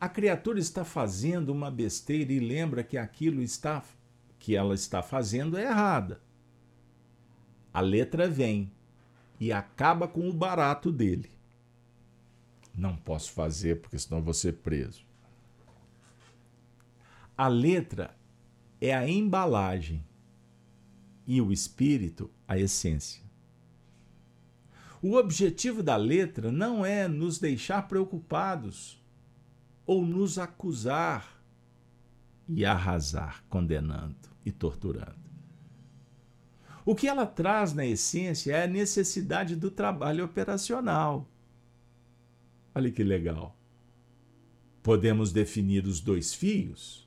[0.00, 3.82] a criatura está fazendo uma besteira e lembra que aquilo está
[4.38, 6.20] que ela está fazendo é errada.
[7.72, 8.70] A letra vem
[9.40, 11.30] e acaba com o barato dele.
[12.74, 15.04] Não posso fazer porque senão vou ser preso.
[17.36, 18.14] A letra
[18.80, 20.04] é a embalagem
[21.26, 23.22] e o espírito a essência.
[25.02, 29.02] O objetivo da letra não é nos deixar preocupados
[29.86, 31.40] ou nos acusar
[32.48, 35.26] e arrasar, condenando e torturando.
[36.84, 41.28] O que ela traz na essência é a necessidade do trabalho operacional.
[42.74, 43.56] Olha que legal.
[44.82, 47.06] Podemos definir os dois fios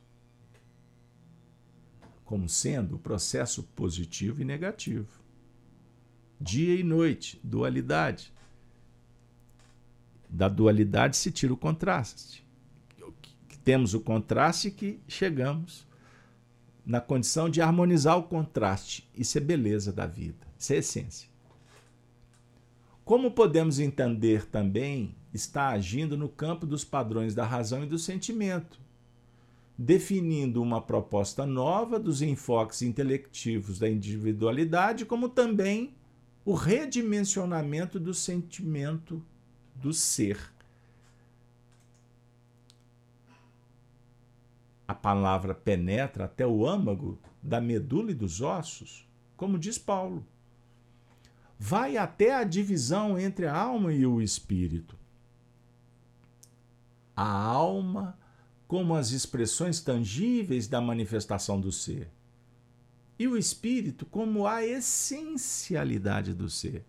[2.26, 5.20] como sendo o processo positivo e negativo.
[6.40, 8.32] Dia e noite, dualidade.
[10.30, 12.48] Da dualidade se tira o contraste
[13.64, 15.88] temos o contraste que chegamos
[16.86, 19.08] na condição de harmonizar o contraste.
[19.16, 21.30] Isso é beleza da vida, isso é essência.
[23.06, 28.80] Como podemos entender também está agindo no campo dos padrões da razão e do sentimento,
[29.78, 35.96] definindo uma proposta nova dos enfoques intelectivos da individualidade, como também
[36.44, 39.24] o redimensionamento do sentimento
[39.76, 40.38] do ser
[44.90, 50.26] a palavra penetra até o âmago da medula e dos ossos, como diz Paulo.
[51.60, 54.98] Vai até a divisão entre a alma e o espírito.
[57.16, 58.18] A alma,
[58.68, 62.10] como as expressões tangíveis da manifestação do ser,
[63.20, 66.84] e o espírito, como a essencialidade do ser.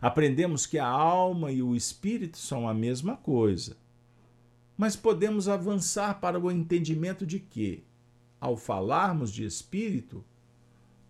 [0.00, 3.83] Aprendemos que a alma e o espírito são a mesma coisa
[4.76, 7.84] mas podemos avançar para o entendimento de que,
[8.40, 10.24] ao falarmos de espírito,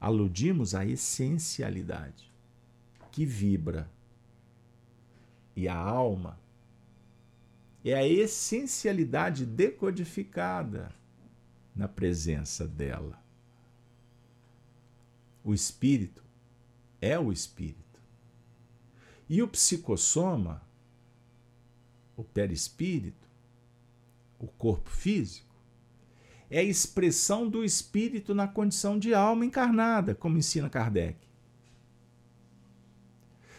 [0.01, 2.31] aludimos à essencialidade
[3.11, 3.91] que vibra.
[5.57, 6.39] E a alma
[7.85, 10.93] é a essencialidade decodificada
[11.75, 13.23] na presença dela.
[15.43, 16.25] O espírito
[17.01, 18.01] é o espírito.
[19.29, 20.63] E o psicossoma,
[22.17, 23.24] o perispírito,
[24.45, 25.55] o corpo físico,
[26.51, 31.17] é a expressão do espírito na condição de alma encarnada, como ensina Kardec.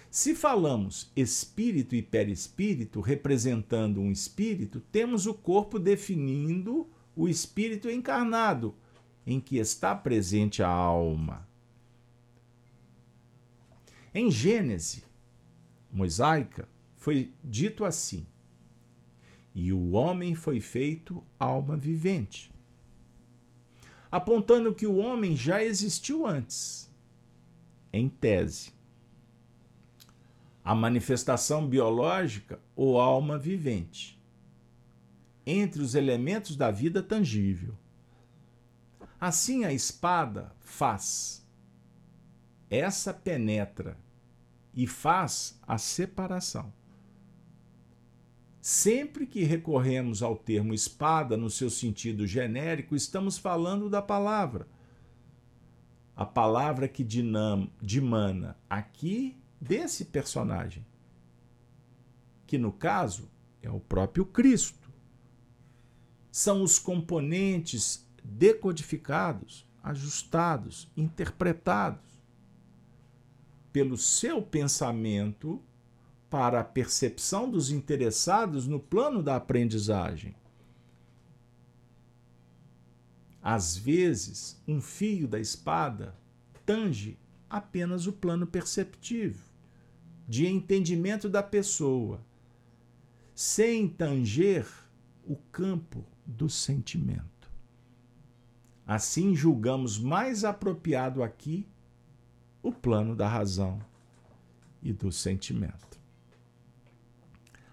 [0.09, 8.75] Se falamos espírito e perispírito representando um espírito, temos o corpo definindo o espírito encarnado,
[9.27, 11.45] em que está presente a alma.
[14.13, 15.03] Em Gênese
[15.91, 18.25] mosaica, foi dito assim:
[19.55, 22.51] e o homem foi feito alma vivente,
[24.11, 26.91] apontando que o homem já existiu antes,
[27.93, 28.75] em tese.
[30.61, 34.19] A manifestação biológica ou alma vivente,
[35.45, 37.77] entre os elementos da vida tangível.
[39.21, 41.47] Assim a espada faz.
[42.69, 43.97] Essa penetra
[44.73, 46.73] e faz a separação.
[48.67, 54.67] Sempre que recorremos ao termo espada no seu sentido genérico, estamos falando da palavra.
[56.15, 60.83] A palavra que dinam, dimana aqui desse personagem,
[62.47, 63.29] que no caso
[63.61, 64.89] é o próprio Cristo.
[66.31, 72.19] São os componentes decodificados, ajustados, interpretados
[73.71, 75.61] pelo seu pensamento
[76.35, 80.35] para a percepção dos interessados no plano da aprendizagem.
[83.41, 86.13] Às vezes, um fio da espada
[86.65, 87.17] tange
[87.49, 89.41] apenas o plano perceptivo,
[90.27, 92.19] de entendimento da pessoa,
[93.33, 94.67] sem tanger
[95.25, 97.49] o campo do sentimento.
[98.85, 101.65] Assim, julgamos mais apropriado aqui
[102.61, 103.79] o plano da razão
[104.83, 105.94] e do sentimento.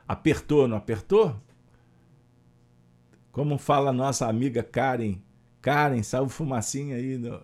[0.06, 1.40] Apertou, não apertou?
[3.30, 5.22] Como fala nossa amiga Karen,
[5.60, 7.42] Karen, saiu fumacinha aí no,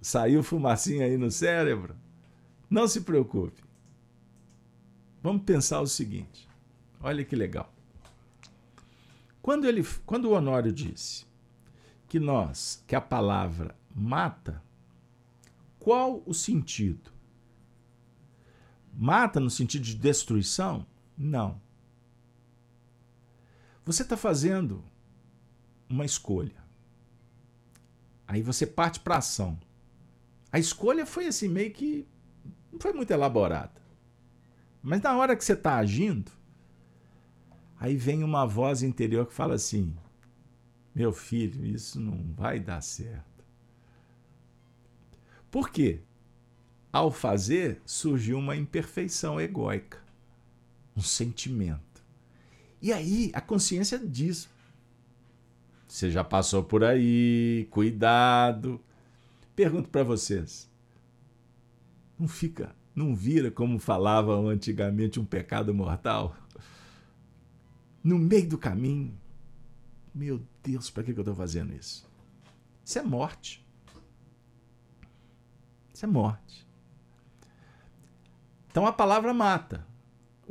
[0.00, 1.96] saiu fumacinha aí no cérebro?
[2.68, 3.62] Não se preocupe.
[5.22, 6.48] Vamos pensar o seguinte.
[7.00, 7.72] Olha que legal.
[9.42, 11.26] Quando ele, quando o Honório disse
[12.08, 14.62] que nós, que a palavra mata,
[15.78, 17.10] qual o sentido?
[18.92, 20.86] Mata no sentido de destruição?
[21.22, 21.60] Não.
[23.84, 24.82] Você está fazendo
[25.86, 26.64] uma escolha.
[28.26, 29.60] Aí você parte para ação.
[30.50, 32.08] A escolha foi assim, meio que.
[32.72, 33.82] não foi muito elaborada.
[34.82, 36.32] Mas na hora que você está agindo,
[37.78, 39.94] aí vem uma voz interior que fala assim:
[40.94, 43.44] meu filho, isso não vai dar certo.
[45.50, 46.00] Por quê?
[46.90, 50.00] Ao fazer, surgiu uma imperfeição egóica
[50.96, 52.04] um sentimento.
[52.80, 54.48] E aí a consciência diz:
[55.90, 58.80] você já passou por aí, cuidado.
[59.56, 60.70] Pergunto para vocês:
[62.16, 66.36] não fica, não vira como falavam antigamente um pecado mortal?
[68.02, 69.18] No meio do caminho,
[70.14, 72.08] meu Deus, para que eu estou fazendo isso?
[72.84, 73.66] Isso é morte.
[75.92, 76.66] Isso é morte.
[78.70, 79.89] Então a palavra mata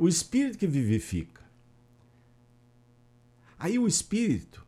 [0.00, 1.44] o espírito que vivifica.
[3.58, 4.66] Aí o espírito,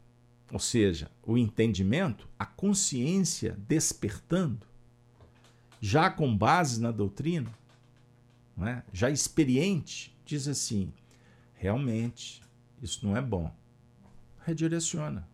[0.53, 4.67] ou seja, o entendimento, a consciência despertando,
[5.81, 7.51] já com base na doutrina,
[8.61, 8.83] é?
[8.93, 10.93] já experiente, diz assim:
[11.55, 12.43] realmente,
[12.83, 13.51] isso não é bom.
[14.45, 15.27] Redireciona.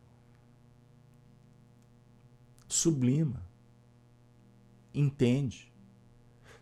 [2.68, 3.42] Sublima.
[4.94, 5.72] Entende.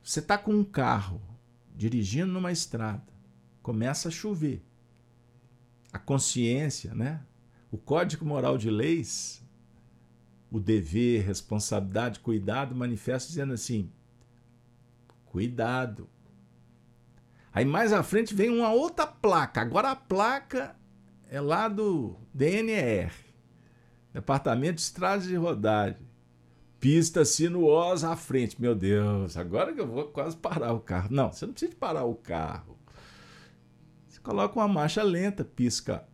[0.02, 1.20] Você está com um carro
[1.76, 3.15] dirigindo numa estrada
[3.66, 4.62] começa a chover.
[5.92, 7.20] A consciência, né?
[7.68, 9.44] O código moral de leis,
[10.52, 13.90] o dever, responsabilidade, cuidado, manifesta dizendo assim:
[15.24, 16.08] cuidado.
[17.52, 19.62] Aí mais à frente vem uma outra placa.
[19.62, 20.76] Agora a placa
[21.28, 23.10] é lá do DNR,
[24.12, 26.06] Departamento de Estradas de Rodagem.
[26.78, 28.62] Pista sinuosa à frente.
[28.62, 31.08] Meu Deus, agora que eu vou quase parar o carro.
[31.10, 32.75] Não, você não precisa parar o carro
[34.26, 36.04] coloca uma marcha lenta, pisca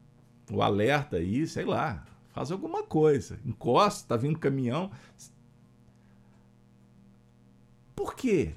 [0.50, 4.90] o alerta aí, sei lá, faz alguma coisa, encosta, tá vindo caminhão.
[7.96, 8.52] Por quê?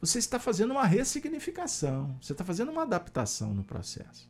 [0.00, 4.28] Você está fazendo uma ressignificação, você está fazendo uma adaptação no processo.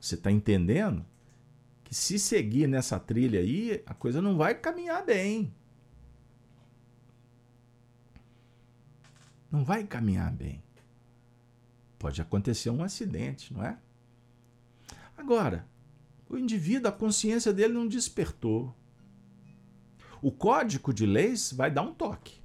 [0.00, 1.04] Você está entendendo
[1.82, 5.52] que se seguir nessa trilha aí, a coisa não vai caminhar bem.
[9.50, 10.62] Não vai caminhar bem
[12.04, 13.78] pode acontecer um acidente, não é?
[15.16, 15.66] Agora,
[16.28, 18.76] o indivíduo, a consciência dele não despertou.
[20.20, 22.42] O código de leis vai dar um toque.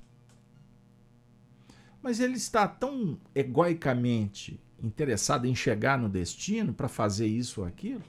[2.02, 8.04] Mas ele está tão egoicamente interessado em chegar no destino para fazer isso ou aquilo,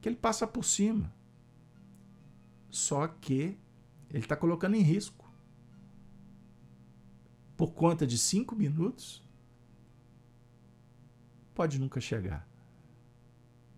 [0.00, 1.12] que ele passa por cima.
[2.70, 3.58] Só que
[4.08, 5.30] ele está colocando em risco.
[7.54, 9.23] Por conta de cinco minutos,
[11.54, 12.46] pode nunca chegar.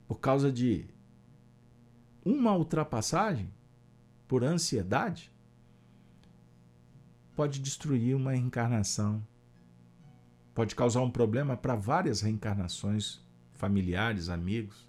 [0.08, 0.86] por causa de
[2.24, 3.52] uma ultrapassagem
[4.26, 5.32] por ansiedade,
[7.34, 9.24] pode destruir uma reencarnação,
[10.54, 13.20] pode causar um problema para várias reencarnações
[13.54, 14.88] familiares, amigos.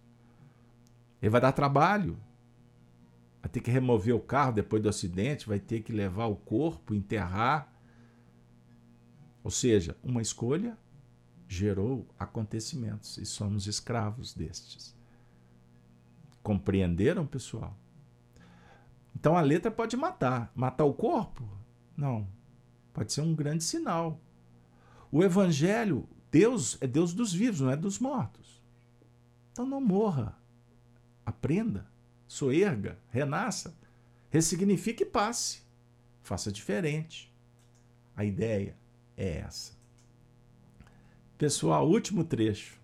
[1.22, 2.18] Ele vai dar trabalho,
[3.42, 6.94] vai ter que remover o carro depois do acidente, vai ter que levar o corpo,
[6.94, 7.74] enterrar.
[9.44, 10.78] Ou seja, uma escolha
[11.48, 14.96] gerou acontecimentos e somos escravos destes.
[16.44, 17.78] Compreenderam, pessoal?
[19.16, 20.52] Então a letra pode matar.
[20.56, 21.48] Matar o corpo?
[21.96, 22.28] Não.
[22.94, 24.20] Pode ser um grande sinal.
[25.12, 28.62] O evangelho, Deus é Deus dos vivos, não é dos mortos.
[29.52, 30.38] Então não morra.
[31.26, 31.90] Aprenda,
[32.28, 33.76] soerga, renasça,
[34.30, 35.62] ressignifique e passe.
[36.22, 37.34] Faça diferente.
[38.16, 38.76] A ideia
[39.16, 39.77] é essa.
[41.38, 42.80] Pessoal, último trecho.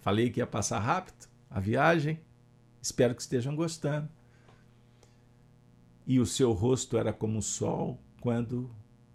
[0.00, 2.20] Falei que ia passar rápido a viagem.
[2.82, 4.06] Espero que estejam gostando.
[6.06, 8.70] E o seu rosto era como o sol quando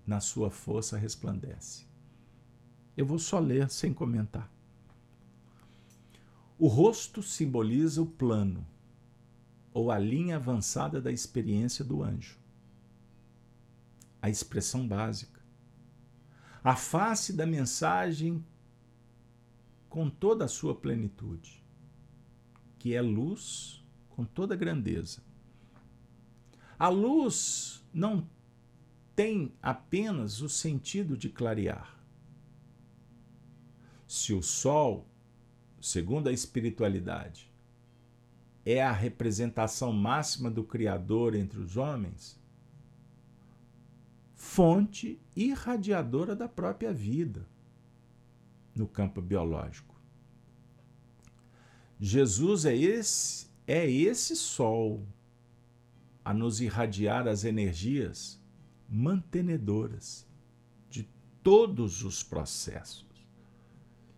[0.05, 1.85] na sua força resplandece.
[2.95, 4.51] Eu vou só ler sem comentar.
[6.57, 8.65] O rosto simboliza o plano,
[9.71, 12.39] ou a linha avançada da experiência do anjo.
[14.19, 15.36] A expressão básica.
[16.67, 18.43] A face da mensagem
[19.87, 21.63] com toda a sua plenitude
[22.77, 25.23] que é luz com toda grandeza.
[26.77, 28.29] A luz não
[29.15, 31.97] tem apenas o sentido de clarear.
[34.05, 35.07] Se o sol,
[35.79, 37.49] segundo a espiritualidade,
[38.65, 42.36] é a representação máxima do Criador entre os homens,
[44.37, 47.45] fonte irradiadora da própria vida
[48.75, 49.99] no campo biológico.
[51.99, 55.03] Jesus é esse, é esse sol
[56.23, 58.39] a nos irradiar as energias
[58.87, 60.27] mantenedoras
[60.87, 61.09] de
[61.41, 63.07] todos os processos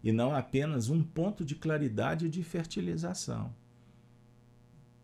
[0.04, 3.56] e não apenas um ponto de claridade de fertilização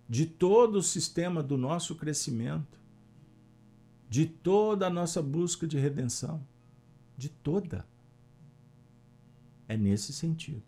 [0.08, 2.80] de todo o sistema do nosso crescimento,
[4.10, 6.46] de toda a nossa busca de redenção,
[7.18, 7.86] de toda.
[9.68, 10.64] É nesse sentido.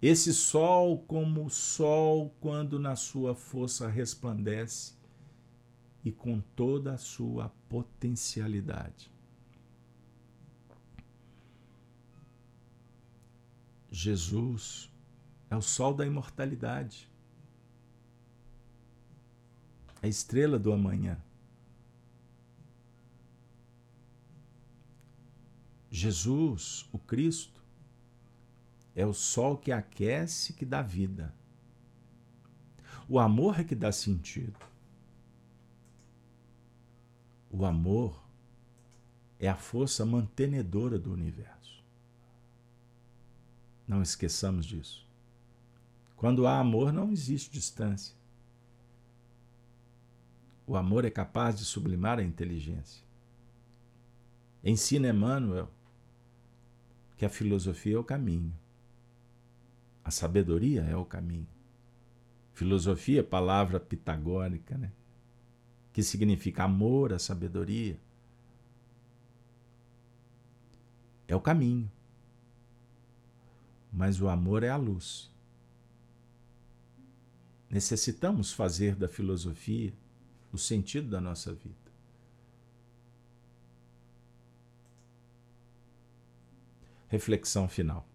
[0.00, 4.94] Esse sol, como o sol, quando na sua força resplandece
[6.04, 9.10] e com toda a sua potencialidade.
[13.90, 14.90] Jesus
[15.48, 17.08] é o sol da imortalidade,
[20.02, 21.16] a estrela do amanhã.
[25.94, 27.62] Jesus, o Cristo,
[28.96, 31.32] é o sol que aquece, que dá vida.
[33.08, 34.58] O amor é que dá sentido.
[37.48, 38.20] O amor
[39.38, 41.80] é a força mantenedora do universo.
[43.86, 45.06] Não esqueçamos disso.
[46.16, 48.16] Quando há amor, não existe distância.
[50.66, 53.04] O amor é capaz de sublimar a inteligência.
[54.64, 55.70] Ensina Emmanuel
[57.24, 58.52] que a filosofia é o caminho.
[60.04, 61.48] A sabedoria é o caminho.
[62.52, 64.92] Filosofia, palavra pitagórica, né?
[65.90, 67.98] que significa amor à sabedoria.
[71.26, 71.90] É o caminho.
[73.90, 75.30] Mas o amor é a luz.
[77.70, 79.94] Necessitamos fazer da filosofia
[80.52, 81.83] o sentido da nossa vida.
[87.14, 88.08] Reflexão final.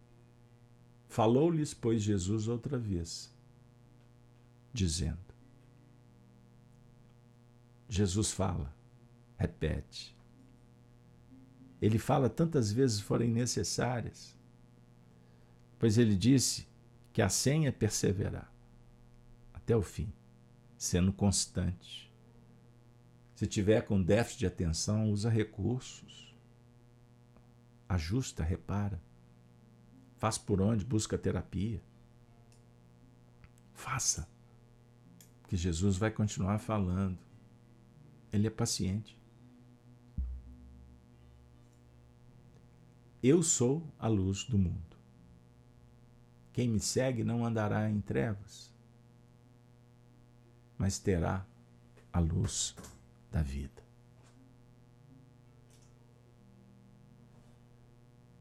[1.08, 3.34] Falou-lhes, pois, Jesus outra vez,
[4.74, 5.34] dizendo:
[7.88, 8.76] Jesus fala,
[9.38, 10.14] repete.
[11.82, 14.36] Ele fala tantas vezes forem necessárias,
[15.80, 16.68] pois ele disse
[17.14, 18.54] que a senha é perseverar
[19.54, 20.12] até o fim,
[20.78, 22.14] sendo constante.
[23.34, 26.29] Se tiver com déficit de atenção, usa recursos,
[27.90, 29.02] ajusta, repara.
[30.18, 31.82] Faz por onde, busca terapia.
[33.74, 34.30] Faça.
[35.48, 37.18] Que Jesus vai continuar falando.
[38.32, 39.18] Ele é paciente.
[43.22, 44.98] Eu sou a luz do mundo.
[46.54, 48.74] Quem me segue não andará em trevas,
[50.78, 51.46] mas terá
[52.14, 52.76] a luz
[53.32, 53.89] da vida.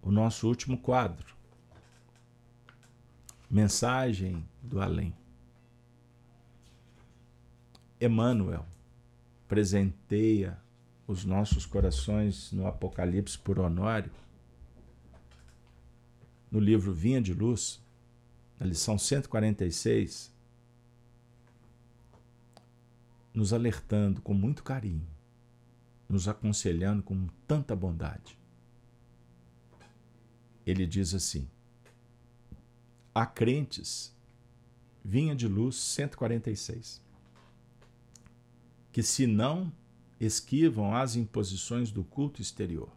[0.09, 1.37] O nosso último quadro
[3.51, 5.15] Mensagem do além.
[8.01, 8.65] Emmanuel
[9.47, 10.59] presenteia
[11.07, 14.11] os nossos corações no Apocalipse por Honório,
[16.51, 17.79] no livro Vinha de Luz,
[18.59, 20.33] na lição 146,
[23.35, 25.07] nos alertando com muito carinho,
[26.09, 28.38] nos aconselhando com tanta bondade.
[30.69, 31.49] Ele diz assim:
[33.15, 34.15] Há crentes,
[35.03, 37.03] Vinha de Luz 146,
[38.93, 39.73] que se não
[40.21, 42.91] esquivam as imposições do culto exterior.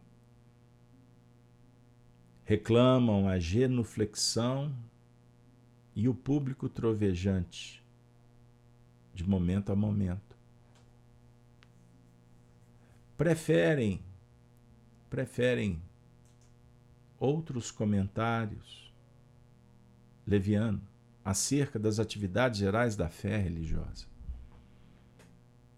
[2.44, 4.70] Reclamam a genuflexão
[5.96, 7.82] e o público trovejante,
[9.14, 10.36] de momento a momento.
[13.16, 14.02] Preferem,
[15.08, 15.80] preferem
[17.22, 18.92] outros comentários
[20.26, 20.82] leviano
[21.24, 24.12] acerca das atividades gerais da fé religiosa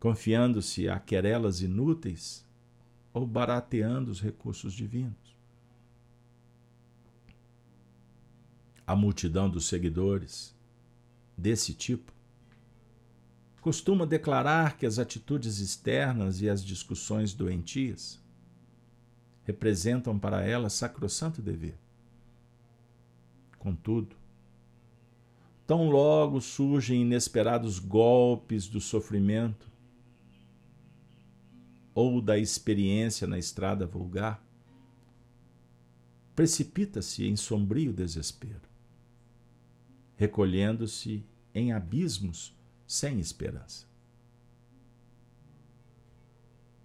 [0.05, 2.45] confiando-se a querelas inúteis
[3.11, 5.35] ou barateando os recursos divinos.
[8.87, 10.55] A multidão dos seguidores
[11.35, 12.13] desse tipo
[13.63, 18.23] costuma declarar que as atitudes externas e as discussões doentias
[19.45, 21.77] representam para ela sacrossanto dever.
[23.59, 24.17] Contudo,
[25.67, 29.71] tão logo surgem inesperados golpes do sofrimento
[31.95, 34.45] ou da experiência na estrada vulgar,
[36.35, 38.69] precipita-se em sombrio desespero,
[40.17, 42.55] recolhendo-se em abismos
[42.87, 43.87] sem esperança.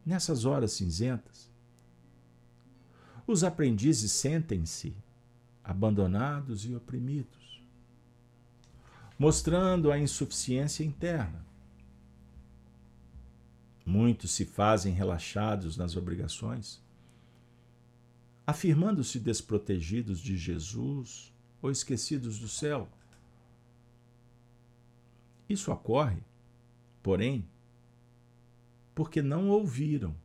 [0.06, 1.49] Nessas horas cinzentas,
[3.32, 4.96] os aprendizes sentem-se
[5.64, 7.62] abandonados e oprimidos,
[9.18, 11.50] mostrando a insuficiência interna
[13.90, 16.80] Muitos se fazem relaxados nas obrigações,
[18.46, 22.88] afirmando-se desprotegidos de Jesus ou esquecidos do céu.
[25.50, 26.22] Isso ocorre,
[27.02, 27.50] porém,
[28.94, 30.16] porque não ouviram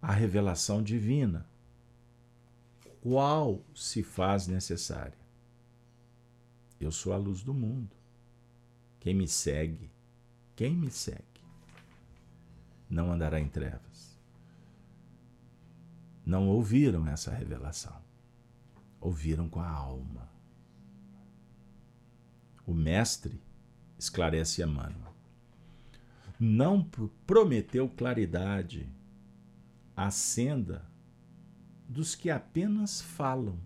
[0.00, 1.46] a revelação divina,
[3.04, 5.18] qual se faz necessária.
[6.80, 7.94] Eu sou a luz do mundo.
[8.98, 9.90] Quem me segue,
[10.56, 11.42] quem me segue,
[12.88, 14.18] não andará em trevas.
[16.24, 18.00] Não ouviram essa revelação.
[18.98, 20.26] Ouviram com a alma.
[22.66, 23.38] O mestre
[23.98, 25.14] esclarece Emmanuel.
[26.40, 26.82] Não
[27.26, 28.88] prometeu claridade
[29.94, 30.93] à senda
[31.88, 33.58] dos que apenas falam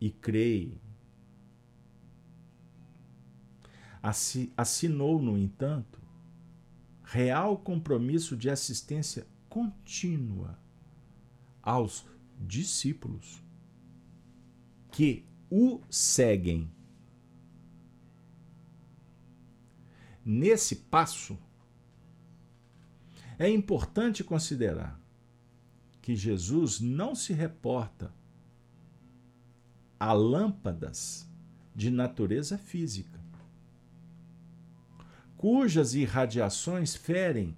[0.00, 0.80] e creem.
[4.56, 6.00] Assinou, no entanto,
[7.04, 10.58] real compromisso de assistência contínua
[11.62, 12.04] aos
[12.40, 13.42] discípulos
[14.90, 16.70] que o seguem.
[20.24, 21.38] Nesse passo,
[23.38, 25.01] é importante considerar
[26.02, 28.12] que Jesus não se reporta
[29.98, 31.26] a lâmpadas
[31.74, 33.22] de natureza física
[35.42, 37.56] cujas irradiações ferem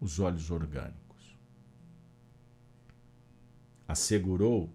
[0.00, 1.38] os olhos orgânicos.
[3.86, 4.68] Assegurou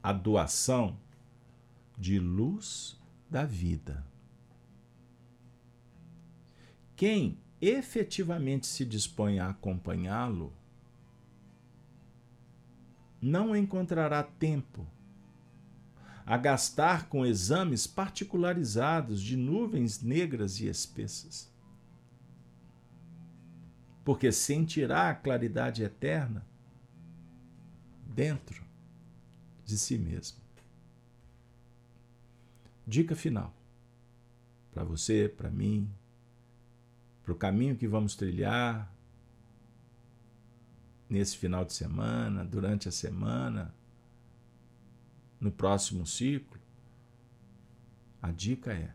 [0.00, 0.96] a doação
[1.98, 2.96] de luz
[3.28, 4.06] da vida.
[6.94, 10.52] Quem efetivamente se dispõe a acompanhá-lo
[13.20, 14.86] não encontrará tempo
[16.24, 21.50] a gastar com exames particularizados de nuvens negras e espessas.
[24.04, 26.46] Porque sentirá a claridade eterna
[28.06, 28.62] dentro
[29.64, 30.38] de si mesmo.
[32.86, 33.54] Dica final
[34.72, 35.90] para você, para mim,
[37.24, 38.88] para o caminho que vamos trilhar
[41.08, 43.74] nesse final de semana, durante a semana,
[45.40, 46.60] no próximo ciclo?
[48.20, 48.94] A dica é: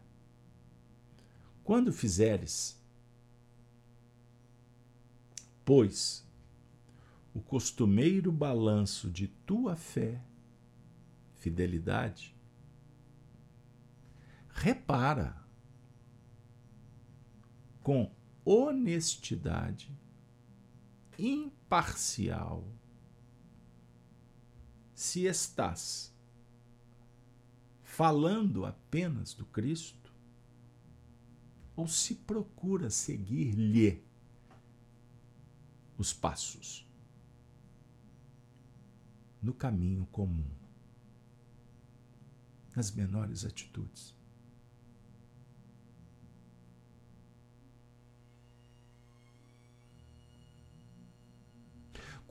[1.64, 2.78] quando fizeres,
[5.64, 6.24] pois
[7.34, 10.22] o costumeiro balanço de tua fé,
[11.36, 12.36] fidelidade,
[14.50, 15.42] repara
[17.82, 18.12] com
[18.46, 19.92] honestidade,
[21.18, 22.64] imparcial,
[24.94, 26.14] se estás
[27.84, 30.12] falando apenas do Cristo?
[31.76, 34.04] Ou se procura seguir-lhe
[35.98, 36.88] os passos
[39.42, 40.46] no caminho comum,
[42.76, 44.16] nas menores atitudes?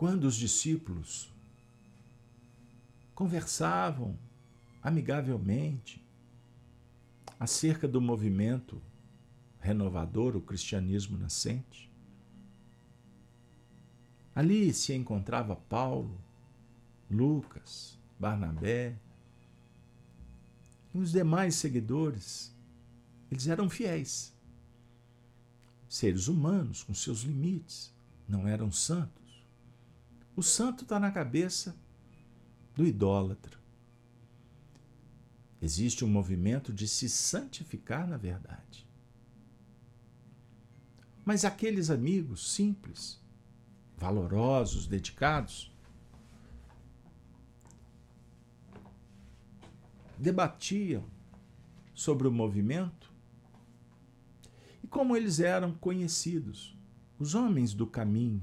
[0.02, 1.32] Quando os discípulos
[3.14, 4.18] conversavam
[4.82, 6.04] amigavelmente
[7.38, 8.82] acerca do movimento
[9.60, 11.88] renovador, o cristianismo nascente.
[14.34, 16.20] Ali se encontrava Paulo,
[17.08, 18.98] Lucas, Barnabé
[20.92, 22.52] e os demais seguidores.
[23.30, 24.34] Eles eram fiéis,
[25.88, 27.94] seres humanos com seus limites,
[28.28, 29.21] não eram santos.
[30.34, 31.76] O santo está na cabeça
[32.74, 33.58] do idólatra.
[35.60, 38.88] Existe um movimento de se santificar na verdade.
[41.24, 43.20] Mas aqueles amigos simples,
[43.96, 45.70] valorosos, dedicados,
[50.18, 51.04] debatiam
[51.94, 53.12] sobre o movimento
[54.82, 56.76] e como eles eram conhecidos,
[57.18, 58.42] os homens do caminho,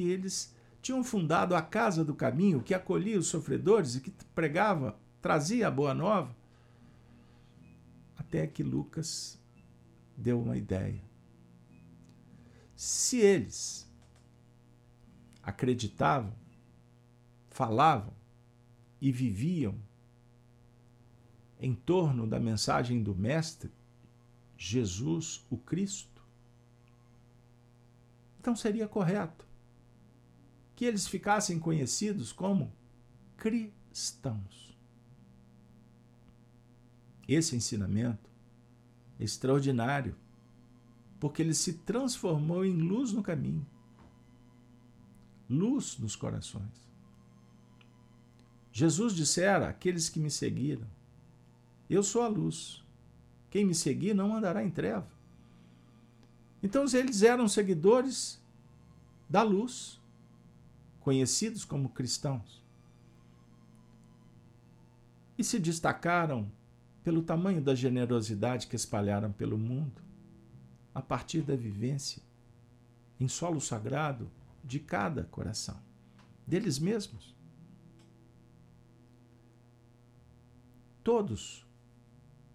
[0.00, 4.98] porque eles tinham fundado a Casa do Caminho, que acolhia os sofredores e que pregava,
[5.20, 6.34] trazia a boa nova.
[8.16, 9.38] Até que Lucas
[10.16, 11.02] deu uma ideia.
[12.74, 13.86] Se eles
[15.42, 16.32] acreditavam,
[17.50, 18.14] falavam
[19.02, 19.74] e viviam
[21.58, 23.70] em torno da mensagem do Mestre,
[24.56, 26.22] Jesus, o Cristo,
[28.38, 29.49] então seria correto
[30.80, 32.72] que eles ficassem conhecidos como
[33.36, 34.74] cristãos.
[37.28, 38.30] Esse ensinamento
[39.18, 40.16] é extraordinário,
[41.20, 43.66] porque ele se transformou em luz no caminho,
[45.50, 46.88] luz nos corações.
[48.72, 50.86] Jesus dissera àqueles que me seguiram:
[51.90, 52.82] Eu sou a luz.
[53.50, 55.12] Quem me seguir não andará em treva.
[56.62, 58.42] Então eles eram seguidores
[59.28, 59.99] da luz
[61.00, 62.62] conhecidos como cristãos.
[65.36, 66.50] E se destacaram
[67.02, 70.02] pelo tamanho da generosidade que espalharam pelo mundo,
[70.94, 72.22] a partir da vivência
[73.18, 74.30] em solo sagrado
[74.62, 75.80] de cada coração,
[76.46, 77.34] deles mesmos.
[81.02, 81.66] Todos,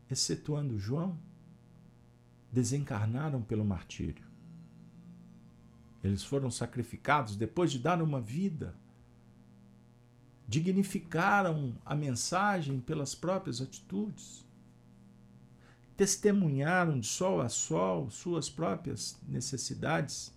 [0.10, 1.18] excetuando João,
[2.52, 4.35] desencarnaram pelo martírio.
[6.06, 8.76] Eles foram sacrificados depois de dar uma vida.
[10.48, 14.46] Dignificaram a mensagem pelas próprias atitudes.
[15.98, 20.32] Testemunharam de sol a sol suas próprias necessidades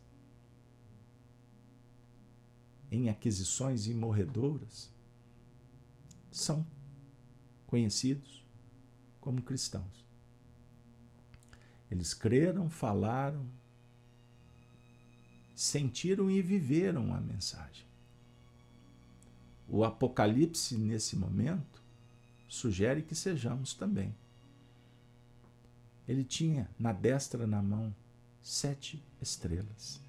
[2.91, 4.91] em aquisições imorredoras.
[6.31, 6.67] São
[7.67, 8.43] conhecidos
[9.21, 10.07] como cristãos.
[11.91, 13.47] Eles creram, falaram,
[15.59, 17.85] sentiram e viveram a mensagem.
[19.69, 21.83] O Apocalipse, nesse momento,
[22.49, 24.15] sugere que sejamos também.
[26.07, 27.93] Ele tinha na destra na mão
[28.41, 30.01] sete estrelas.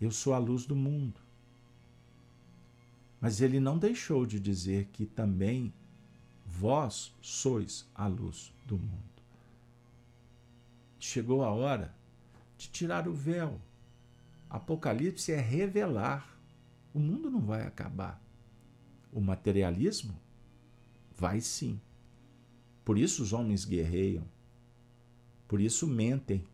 [0.00, 1.20] Eu sou a luz do mundo.
[3.20, 5.70] Mas ele não deixou de dizer que também
[6.46, 9.22] vós sois a luz do mundo.
[10.98, 11.94] Chegou a hora
[12.56, 13.60] de tirar o véu
[14.54, 16.38] Apocalipse é revelar.
[16.94, 18.22] O mundo não vai acabar.
[19.12, 20.14] O materialismo
[21.10, 21.80] vai sim.
[22.84, 24.24] Por isso os homens guerreiam.
[25.48, 26.44] Por isso mentem.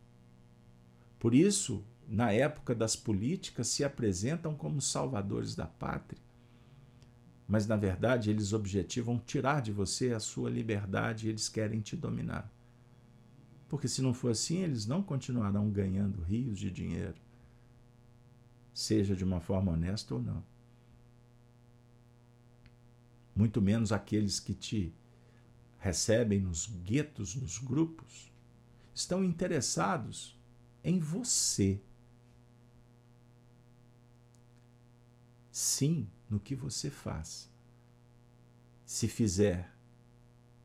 [1.18, 6.22] Por isso, na época das políticas, se apresentam como salvadores da pátria.
[7.46, 11.96] Mas, na verdade, eles objetivam tirar de você a sua liberdade e eles querem te
[11.96, 12.50] dominar.
[13.68, 17.28] Porque, se não for assim, eles não continuarão ganhando rios de dinheiro
[18.72, 20.44] seja de uma forma honesta ou não.
[23.34, 24.94] Muito menos aqueles que te
[25.78, 28.30] recebem nos guetos, nos grupos,
[28.94, 30.38] estão interessados
[30.84, 31.80] em você.
[35.50, 37.50] Sim, no que você faz.
[38.84, 39.74] Se fizer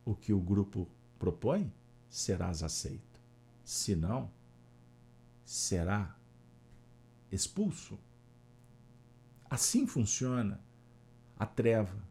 [0.04, 0.88] o que o grupo
[1.18, 1.74] propõe,
[2.10, 3.22] serás aceito.
[3.64, 4.32] Se não,
[5.44, 6.18] será
[7.36, 8.00] expulso.
[9.50, 10.60] Assim funciona
[11.38, 12.02] a treva,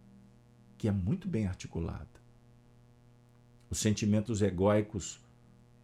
[0.77, 2.09] que é muito bem articulada.
[3.71, 5.21] Os sentimentos egóicos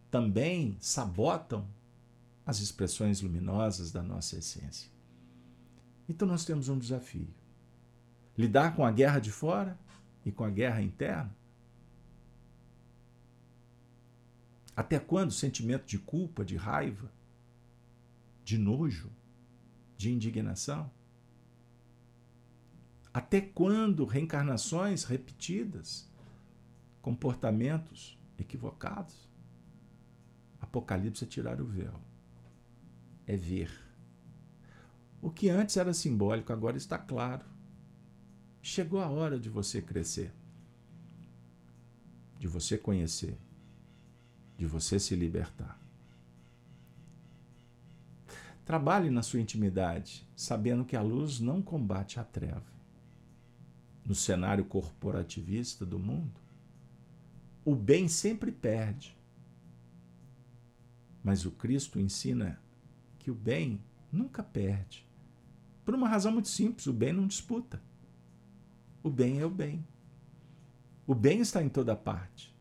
[0.09, 1.67] também sabotam
[2.45, 4.89] as expressões luminosas da nossa essência.
[6.07, 7.27] Então nós temos um desafio:
[8.37, 9.77] lidar com a guerra de fora
[10.25, 11.35] e com a guerra interna.
[14.75, 17.11] Até quando o sentimento de culpa, de raiva,
[18.43, 19.09] de nojo,
[20.01, 20.89] de indignação?
[23.13, 26.09] Até quando reencarnações repetidas,
[27.01, 29.29] comportamentos equivocados?
[30.59, 31.99] Apocalipse é tirar o véu,
[33.27, 33.71] é ver.
[35.21, 37.45] O que antes era simbólico agora está claro.
[38.61, 40.33] Chegou a hora de você crescer,
[42.39, 43.37] de você conhecer,
[44.57, 45.80] de você se libertar.
[48.65, 52.71] Trabalhe na sua intimidade, sabendo que a luz não combate a treva.
[54.05, 56.39] No cenário corporativista do mundo,
[57.65, 59.17] o bem sempre perde.
[61.23, 62.59] Mas o Cristo ensina
[63.19, 63.79] que o bem
[64.11, 65.05] nunca perde.
[65.85, 67.81] Por uma razão muito simples: o bem não disputa.
[69.03, 69.85] O bem é o bem.
[71.05, 72.55] O bem está em toda parte.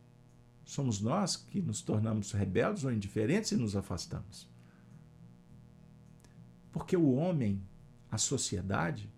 [0.64, 4.49] Somos nós que nos tornamos rebeldes ou indiferentes e nos afastamos.
[6.72, 7.60] Porque o homem,
[8.10, 9.08] a sociedade,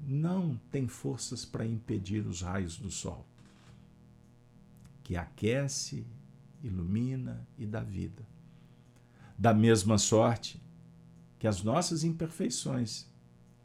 [0.00, 3.26] não tem forças para impedir os raios do sol,
[5.02, 6.06] que aquece,
[6.62, 8.22] ilumina e dá vida.
[9.36, 10.60] Da mesma sorte
[11.38, 13.06] que as nossas imperfeições,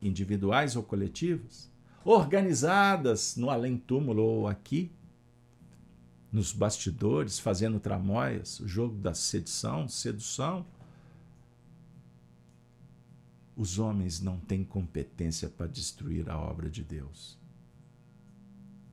[0.02, 1.70] individuais ou coletivas,
[2.04, 4.92] organizadas no além-túmulo ou aqui,
[6.32, 10.66] nos bastidores, fazendo tramóias, o jogo da sedição, sedução,
[13.56, 17.38] os homens não têm competência para destruir a obra de Deus.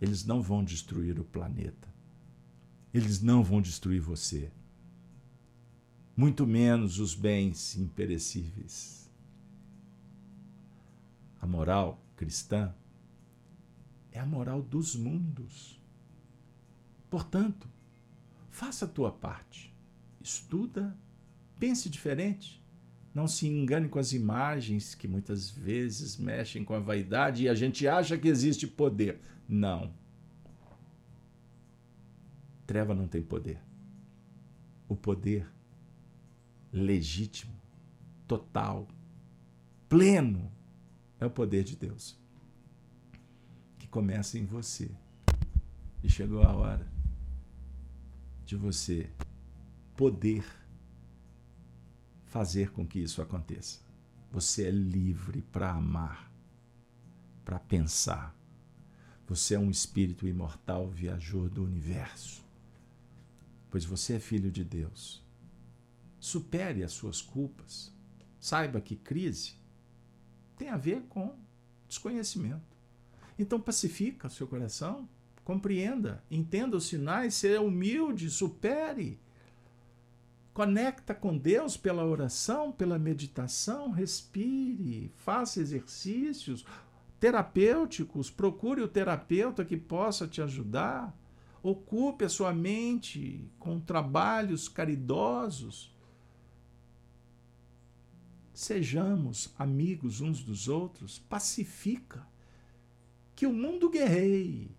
[0.01, 1.93] Eles não vão destruir o planeta.
[2.95, 4.53] Eles não vão destruir você.
[6.17, 9.11] Muito menos os bens imperecíveis.
[11.41, 12.73] A moral cristã
[14.13, 15.81] é a moral dos mundos.
[17.11, 17.69] Portanto,
[18.51, 19.75] faça a tua parte.
[20.21, 20.97] Estuda,
[21.59, 22.62] pense diferente
[23.15, 27.55] não se engane com as imagens que muitas vezes mexem com a vaidade e a
[27.55, 29.21] gente acha que existe poder.
[29.49, 29.93] Não.
[32.67, 33.61] Treva não tem poder.
[34.89, 35.47] O poder
[36.73, 37.53] legítimo,
[38.27, 38.89] total,
[39.89, 40.51] pleno,
[41.21, 42.19] é o poder de Deus.
[43.79, 44.91] Que começa em você.
[46.03, 46.91] E chegou a hora
[48.47, 49.11] de você
[49.95, 50.62] poder
[52.33, 53.79] fazer com que isso aconteça.
[54.31, 56.33] Você é livre para amar,
[57.45, 58.35] para pensar.
[59.29, 62.43] Você é um espírito imortal, viajor do universo.
[63.71, 65.23] Pois você é filho de Deus.
[66.19, 67.93] Supere as suas culpas.
[68.41, 69.53] Saiba que crise
[70.57, 71.37] tem a ver com
[71.87, 72.79] desconhecimento.
[73.39, 75.07] Então pacifica o seu coração,
[75.45, 79.21] compreenda, entenda os sinais, seja humilde, supere
[80.53, 86.65] Conecta com Deus pela oração, pela meditação, respire, faça exercícios
[87.23, 91.17] terapêuticos, procure o terapeuta que possa te ajudar.
[91.63, 95.97] Ocupe a sua mente com trabalhos caridosos.
[98.53, 102.27] Sejamos amigos uns dos outros, pacifica.
[103.37, 104.77] Que o mundo guerreie,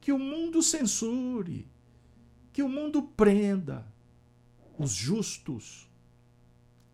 [0.00, 1.68] que o mundo censure,
[2.52, 3.91] que o mundo prenda,
[4.82, 5.88] os justos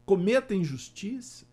[0.04, 1.46] cometem injustiça,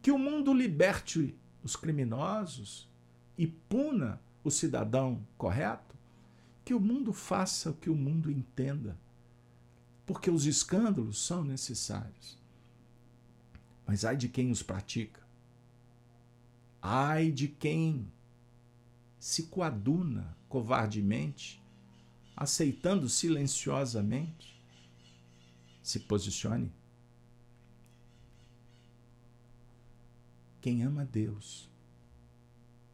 [0.00, 2.88] que o mundo liberte os criminosos
[3.36, 5.94] e puna o cidadão correto,
[6.64, 8.98] que o mundo faça o que o mundo entenda,
[10.06, 12.38] porque os escândalos são necessários.
[13.86, 15.20] Mas ai de quem os pratica,
[16.80, 18.10] ai de quem
[19.18, 21.62] se coaduna covardemente,
[22.34, 24.59] aceitando silenciosamente
[25.90, 26.72] se posicione.
[30.60, 31.68] Quem ama Deus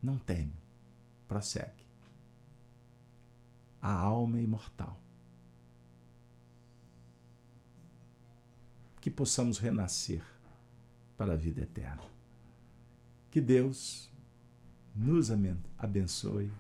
[0.03, 0.55] não teme,
[1.29, 1.85] prossegue.
[3.83, 4.99] A alma é imortal.
[9.01, 10.25] Que possamos renascer
[11.19, 12.03] para a vida eterna.
[13.31, 14.11] Que Deus
[14.95, 15.29] nos
[15.77, 16.51] abençoe.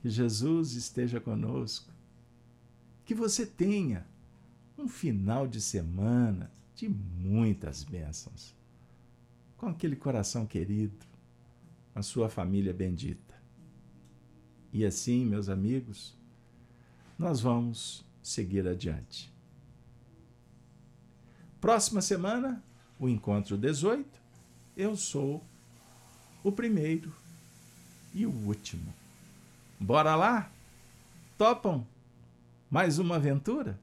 [0.00, 1.92] Que Jesus esteja conosco.
[3.04, 4.06] Que você tenha
[4.78, 8.54] um final de semana de muitas bênçãos.
[9.56, 11.06] Com aquele coração querido,
[11.94, 13.34] a sua família bendita.
[14.72, 16.14] E assim, meus amigos,
[17.18, 19.32] nós vamos seguir adiante.
[21.60, 22.62] Próxima semana,
[22.98, 24.06] o encontro 18,
[24.76, 25.42] eu sou
[26.44, 27.10] o primeiro
[28.12, 28.92] e o último.
[29.80, 30.50] Bora lá?
[31.38, 31.86] Topam?
[32.70, 33.78] Mais uma aventura?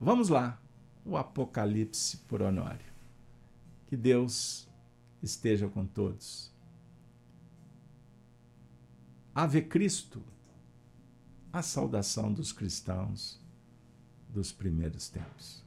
[0.00, 0.60] Vamos lá,
[1.04, 2.92] o Apocalipse por Honório.
[3.86, 4.68] Que Deus
[5.22, 6.52] esteja com todos.
[9.34, 10.22] Ave Cristo,
[11.52, 13.40] a saudação dos cristãos
[14.28, 15.64] dos primeiros tempos.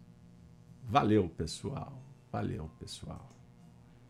[0.83, 2.01] Valeu, pessoal.
[2.31, 3.29] Valeu, pessoal.